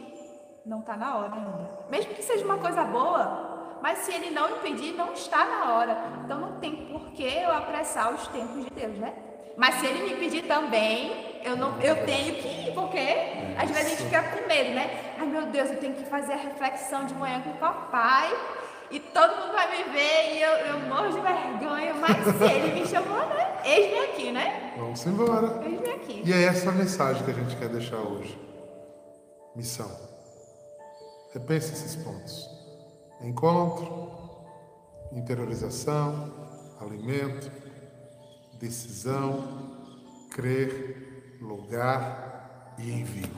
não 0.65 0.79
está 0.79 0.95
na 0.95 1.17
hora 1.17 1.34
ainda. 1.34 1.69
Mesmo 1.89 2.13
que 2.13 2.23
seja 2.23 2.45
uma 2.45 2.57
coisa 2.57 2.84
boa, 2.84 3.79
mas 3.81 3.99
se 3.99 4.13
ele 4.13 4.29
não 4.29 4.57
impedir, 4.57 4.93
não 4.93 5.13
está 5.13 5.43
na 5.43 5.73
hora. 5.73 5.97
Então 6.23 6.39
não 6.39 6.60
tem 6.60 6.86
por 6.86 7.12
que 7.12 7.23
eu 7.23 7.51
apressar 7.51 8.13
os 8.13 8.27
tempos 8.27 8.65
de 8.65 8.69
Deus, 8.69 8.97
né? 8.97 9.13
Mas 9.57 9.75
se 9.75 9.86
ele 9.86 10.10
me 10.10 10.15
pedir 10.15 10.43
também, 10.43 11.41
eu 11.43 11.57
não, 11.57 11.79
eu 11.81 12.05
tenho 12.05 12.36
que 12.36 12.47
ir, 12.47 12.73
porque 12.73 12.99
às 13.57 13.69
vezes 13.69 13.86
a 13.86 13.89
gente 13.89 14.03
fica 14.03 14.23
com 14.23 14.47
medo, 14.47 14.71
né? 14.71 15.15
Ai 15.19 15.25
meu 15.25 15.45
Deus, 15.47 15.69
eu 15.71 15.77
tenho 15.77 15.93
que 15.95 16.05
fazer 16.05 16.34
a 16.34 16.38
reflexão 16.38 17.05
de 17.05 17.13
manhã 17.15 17.41
com 17.41 17.49
o 17.49 17.57
papai 17.57 18.31
e 18.91 18.99
todo 18.99 19.36
mundo 19.38 19.54
vai 19.54 19.77
me 19.77 19.91
ver 19.91 20.36
e 20.36 20.41
eu, 20.41 20.51
eu 20.51 20.80
morro 20.82 21.12
de 21.12 21.19
vergonha, 21.21 21.93
mas 21.93 22.17
se 22.38 22.43
ele 22.43 22.80
me 22.82 22.86
chamou, 22.86 23.25
né? 23.27 23.62
Eis-me 23.63 23.99
aqui, 23.99 24.32
né? 24.32 24.73
Vamos 24.77 25.06
embora. 25.06 25.63
Eis-me 25.63 25.89
aqui. 25.89 26.23
E 26.25 26.34
é 26.34 26.43
essa 26.43 26.69
a 26.69 26.73
mensagem 26.73 27.23
que 27.23 27.32
a 27.32 27.34
gente 27.34 27.56
quer 27.56 27.69
deixar 27.69 27.97
hoje. 27.97 28.38
Missão. 29.56 29.89
Repense 31.34 31.71
esses 31.71 31.95
pontos. 31.95 32.49
Encontro, 33.21 34.12
interiorização, 35.13 36.34
alimento, 36.82 37.51
decisão, 38.60 39.77
crer, 40.32 41.38
lugar 41.39 42.75
e 42.77 42.91
envio. 42.91 43.32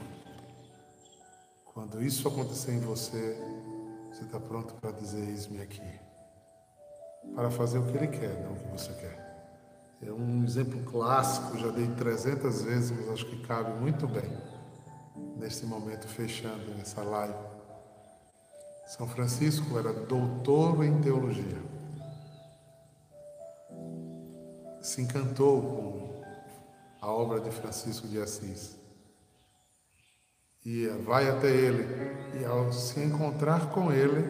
Quando 1.66 2.02
isso 2.02 2.26
acontecer 2.28 2.72
em 2.72 2.80
você, 2.80 3.36
você 4.14 4.22
está 4.22 4.38
pronto 4.38 4.74
para 4.74 4.92
dizer: 4.92 5.28
Eis-me 5.28 5.60
aqui. 5.60 5.82
Para 7.34 7.50
fazer 7.50 7.78
o 7.78 7.86
que 7.86 7.96
Ele 7.96 8.06
quer, 8.06 8.44
não 8.44 8.52
o 8.52 8.56
que 8.56 8.68
você 8.68 8.92
quer. 8.92 9.24
É 10.00 10.12
um 10.12 10.44
exemplo 10.44 10.80
clássico, 10.84 11.58
já 11.58 11.68
dei 11.70 11.88
300 11.88 12.62
vezes, 12.62 12.90
mas 12.92 13.08
acho 13.08 13.26
que 13.26 13.44
cabe 13.44 13.72
muito 13.80 14.06
bem 14.06 14.30
nesse 15.36 15.66
momento, 15.66 16.06
fechando 16.06 16.62
essa 16.80 17.02
live. 17.02 17.34
São 18.86 19.08
Francisco 19.08 19.76
era 19.78 19.92
doutor 19.92 20.84
em 20.84 21.00
teologia. 21.00 21.62
Se 24.80 25.00
encantou 25.00 25.62
com 25.62 26.22
a 27.00 27.10
obra 27.10 27.40
de 27.40 27.50
Francisco 27.50 28.06
de 28.06 28.20
Assis. 28.20 28.83
E 30.64 30.86
vai 31.04 31.28
até 31.28 31.48
ele. 31.48 31.86
E 32.40 32.44
ao 32.44 32.72
se 32.72 32.98
encontrar 33.00 33.70
com 33.70 33.92
ele, 33.92 34.24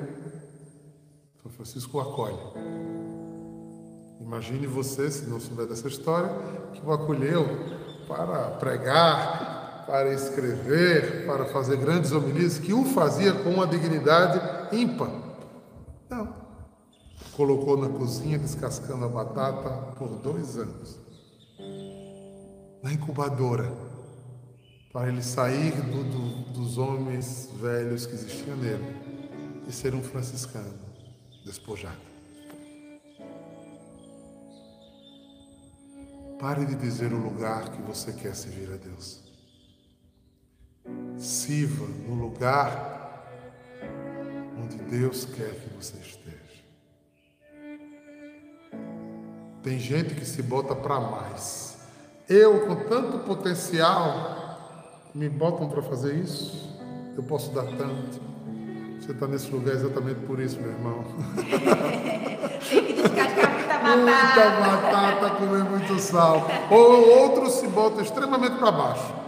São 1.40 1.50
Francisco 1.52 1.98
o 1.98 2.00
acolhe. 2.00 2.38
Imagine 4.20 4.66
você, 4.66 5.10
se 5.10 5.26
não 5.26 5.38
souber 5.38 5.66
dessa 5.66 5.86
história, 5.86 6.30
que 6.72 6.84
o 6.84 6.92
acolheu 6.92 7.46
para 8.08 8.50
pregar, 8.52 9.84
para 9.86 10.12
escrever, 10.12 11.24
para 11.26 11.44
fazer 11.46 11.76
grandes 11.76 12.10
homilias, 12.10 12.58
que 12.58 12.72
o 12.72 12.84
fazia 12.84 13.32
com 13.32 13.50
uma 13.50 13.66
dignidade 13.66 14.74
ímpar. 14.74 15.10
Não. 16.10 16.34
Colocou 17.36 17.76
na 17.76 17.88
cozinha 17.88 18.38
descascando 18.38 19.04
a 19.04 19.08
batata 19.08 19.70
por 19.96 20.08
dois 20.08 20.56
anos. 20.56 20.98
Na 22.82 22.92
incubadora, 22.92 23.70
para 24.94 25.08
ele 25.08 25.22
sair 25.24 25.72
do, 25.72 26.04
do, 26.04 26.52
dos 26.52 26.78
homens 26.78 27.50
velhos 27.60 28.06
que 28.06 28.14
existiam 28.14 28.56
nele 28.56 28.94
e 29.66 29.72
ser 29.72 29.92
um 29.92 30.00
franciscano 30.00 30.78
despojado. 31.44 31.98
Pare 36.38 36.64
de 36.64 36.76
dizer 36.76 37.12
o 37.12 37.18
lugar 37.18 37.70
que 37.70 37.82
você 37.82 38.12
quer 38.12 38.36
servir 38.36 38.72
a 38.72 38.76
Deus 38.76 39.24
sirva 41.18 41.86
no 41.86 42.14
lugar 42.14 43.26
onde 44.56 44.76
Deus 44.76 45.24
quer 45.24 45.54
que 45.56 45.74
você 45.74 45.96
esteja. 45.96 46.62
Tem 49.60 49.76
gente 49.80 50.14
que 50.14 50.24
se 50.24 50.40
bota 50.40 50.76
para 50.76 51.00
mais. 51.00 51.78
Eu, 52.28 52.66
com 52.66 52.76
tanto 52.88 53.18
potencial, 53.20 54.43
me 55.14 55.28
botam 55.28 55.68
para 55.68 55.82
fazer 55.82 56.14
isso. 56.14 56.74
Eu 57.16 57.22
posso 57.22 57.52
dar 57.52 57.64
tanto. 57.64 58.20
Você 59.00 59.12
está 59.12 59.26
nesse 59.26 59.50
lugar 59.50 59.74
exatamente 59.74 60.20
por 60.26 60.40
isso, 60.40 60.60
meu 60.60 60.70
irmão. 60.70 61.04
Tem 62.68 62.84
que 62.86 62.92
descascar 62.94 63.52
muita 63.52 63.78
batata. 63.78 63.96
Muita 63.96 64.50
batata, 64.60 65.30
comer 65.36 65.64
muito 65.64 65.98
sal. 65.98 66.46
Ou 66.70 67.20
outros 67.20 67.54
se 67.54 67.66
botam 67.68 68.02
extremamente 68.02 68.56
para 68.56 68.72
baixo 68.72 69.24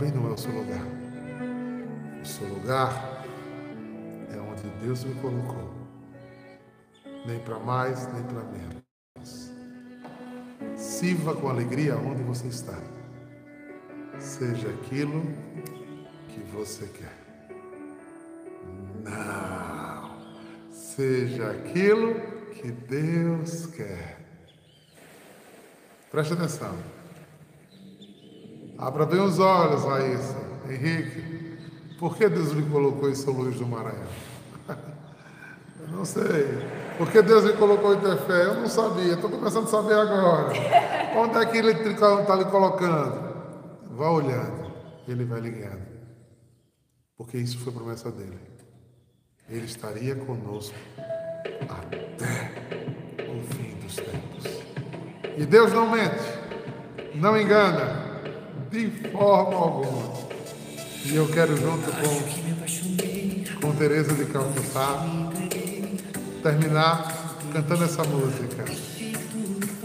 também 0.00 0.12
não 0.12 0.30
é 0.30 0.32
o 0.32 0.38
seu 0.38 0.50
lugar. 0.52 0.86
O 2.22 2.26
seu 2.26 2.48
lugar 2.48 3.22
é 4.32 4.38
onde 4.38 4.62
Deus 4.82 5.04
me 5.04 5.14
colocou. 5.16 5.70
Nem 7.26 7.38
para 7.40 7.58
mais, 7.58 8.10
nem 8.14 8.22
para 8.22 8.42
menos. 8.44 9.50
Sirva 10.74 11.36
com 11.36 11.48
alegria 11.50 11.96
onde 11.98 12.22
você 12.22 12.48
está. 12.48 12.78
Seja 14.20 14.68
aquilo 14.68 15.22
que 16.28 16.40
você 16.52 16.86
quer. 16.86 17.18
Não. 19.02 20.10
Seja 20.70 21.50
aquilo 21.50 22.14
que 22.52 22.70
Deus 22.70 23.66
quer. 23.66 24.20
Preste 26.10 26.34
atenção. 26.34 26.76
Abra 28.76 29.06
bem 29.06 29.20
os 29.20 29.38
olhos, 29.38 29.84
Raíssa, 29.84 30.36
Henrique. 30.68 31.58
Por 31.98 32.16
que 32.16 32.28
Deus 32.28 32.50
lhe 32.50 32.62
colocou 32.70 33.08
em 33.08 33.14
São 33.14 33.32
Luís 33.32 33.58
do 33.58 33.66
Maranhão? 33.66 34.06
Eu 35.80 35.88
não 35.88 36.04
sei. 36.04 36.46
Por 36.98 37.10
que 37.10 37.22
Deus 37.22 37.44
lhe 37.44 37.54
colocou 37.54 37.94
em 37.94 38.00
Tefé? 38.00 38.44
Eu 38.44 38.54
não 38.54 38.66
sabia. 38.66 39.14
Estou 39.14 39.30
começando 39.30 39.64
a 39.64 39.70
saber 39.70 39.94
agora. 39.94 40.52
Onde 41.16 41.38
é 41.38 41.46
que 41.46 41.56
Ele 41.56 41.70
está 41.70 42.36
lhe 42.36 42.44
colocando? 42.44 43.29
Vá 43.90 44.10
olhando. 44.10 44.72
Ele 45.08 45.24
vai 45.24 45.40
lhe 45.40 45.50
guiando. 45.50 45.82
Porque 47.16 47.36
isso 47.38 47.58
foi 47.58 47.72
promessa 47.72 48.10
dele. 48.10 48.38
Ele 49.48 49.66
estaria 49.66 50.14
conosco 50.14 50.74
até 51.68 52.00
o 53.24 53.42
fim 53.54 53.74
dos 53.80 53.96
tempos. 53.96 54.44
E 55.36 55.44
Deus 55.44 55.72
não 55.72 55.90
mente, 55.90 56.22
não 57.14 57.38
engana 57.38 58.22
de 58.70 58.90
forma 59.10 59.56
alguma. 59.56 60.12
E 61.04 61.16
eu 61.16 61.26
quero, 61.28 61.56
junto 61.56 61.90
com, 61.90 63.60
com 63.60 63.76
Tereza 63.76 64.14
de 64.14 64.26
Calcutá, 64.26 65.04
terminar 66.42 67.36
cantando 67.52 67.84
essa 67.84 68.04
música. 68.04 68.64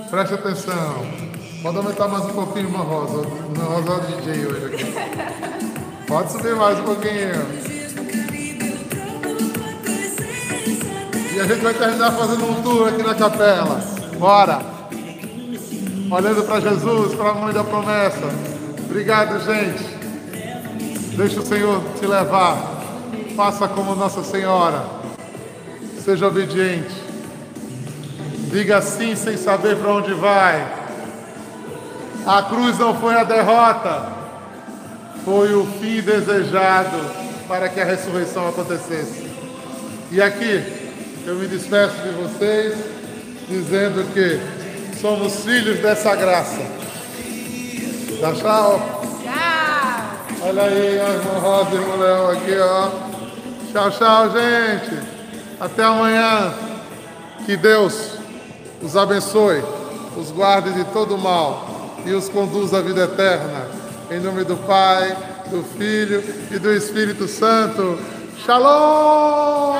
Preste 0.09 0.33
atenção. 0.35 1.24
Pode 1.65 1.78
aumentar 1.78 2.08
mais 2.08 2.23
um 2.25 2.30
pouquinho, 2.30 2.69
uma 2.69 2.84
rosa. 2.84 3.28
Uma 3.28 3.63
rosa 3.63 3.89
é 3.89 3.95
o 3.95 4.21
DJ 4.21 4.45
hoje 4.45 4.65
aqui. 4.67 6.06
Pode 6.06 6.32
subir 6.32 6.56
mais 6.56 6.80
um 6.80 6.84
pouquinho. 6.84 7.34
E 11.34 11.39
a 11.39 11.43
gente 11.43 11.62
vai 11.63 11.73
terminar 11.73 12.12
fazendo 12.12 12.45
um 12.45 12.62
tour 12.62 12.89
aqui 12.89 13.01
na 13.01 13.15
capela. 13.15 13.82
Bora! 14.19 14.62
Olhando 16.12 16.43
para 16.43 16.60
Jesus, 16.60 17.15
para 17.15 17.32
a 17.32 17.34
mãe 17.34 17.51
da 17.51 17.63
promessa. 17.63 18.30
Obrigado, 18.88 19.43
gente. 19.43 19.84
Deixa 21.17 21.39
o 21.39 21.45
Senhor 21.47 21.82
te 21.99 22.06
levar. 22.06 22.60
Faça 23.36 23.67
como 23.67 23.96
Nossa 23.96 24.23
Senhora. 24.23 24.85
Seja 26.04 26.27
obediente. 26.27 26.94
Diga 28.52 28.83
sim 28.83 29.15
sem 29.15 29.35
saber 29.35 29.77
para 29.77 29.92
onde 29.92 30.13
vai. 30.13 30.85
A 32.26 32.42
cruz 32.42 32.80
não 32.80 32.96
foi 32.96 33.13
a 33.13 33.23
derrota, 33.23 34.12
foi 35.23 35.54
o 35.54 35.63
fim 35.80 36.02
desejado 36.02 36.98
para 37.48 37.69
que 37.69 37.80
a 37.80 37.86
ressurreição 37.86 38.50
acontecesse. 38.50 39.30
E 40.12 40.19
aqui 40.19 40.63
eu 41.23 41.36
me 41.36 41.46
despeço 41.46 41.94
de 42.02 42.10
vocês 42.10 42.76
dizendo 43.48 44.12
que 44.12 44.40
somos 45.00 45.46
filhos 45.46 45.80
dessa 45.82 46.15
graça. 46.15 46.62
Dá 48.19 48.34
tchau. 48.34 49.02
Tchau. 49.21 50.48
Olha 50.48 50.63
aí, 50.63 51.00
a 51.00 51.10
irmã 51.10 51.40
Rosa 51.40 51.69
e 51.73 51.76
irmão 51.76 51.98
Léo 52.00 52.32
aqui, 52.32 52.58
ó. 52.58 52.90
Tchau, 53.71 53.92
tchau, 53.92 54.32
gente. 54.32 55.00
Até 55.60 55.84
amanhã. 55.84 56.56
Que 57.46 57.56
Deus 57.56 58.17
os 58.82 58.98
abençoe, 58.98 59.63
os 60.17 60.32
guarde 60.32 60.73
de 60.73 60.84
todo 60.86 61.15
mal 61.15 61.75
e 62.06 62.13
os 62.13 62.29
conduza 62.29 62.77
à 62.77 62.81
vida 62.81 63.03
eterna. 63.03 63.67
Em 64.12 64.19
nome 64.19 64.43
do 64.43 64.56
Pai, 64.58 65.17
do 65.49 65.63
Filho 65.63 66.23
e 66.51 66.60
do 66.60 66.71
Espírito 66.71 67.27
Santo. 67.27 67.97
Shalom! 68.45 69.75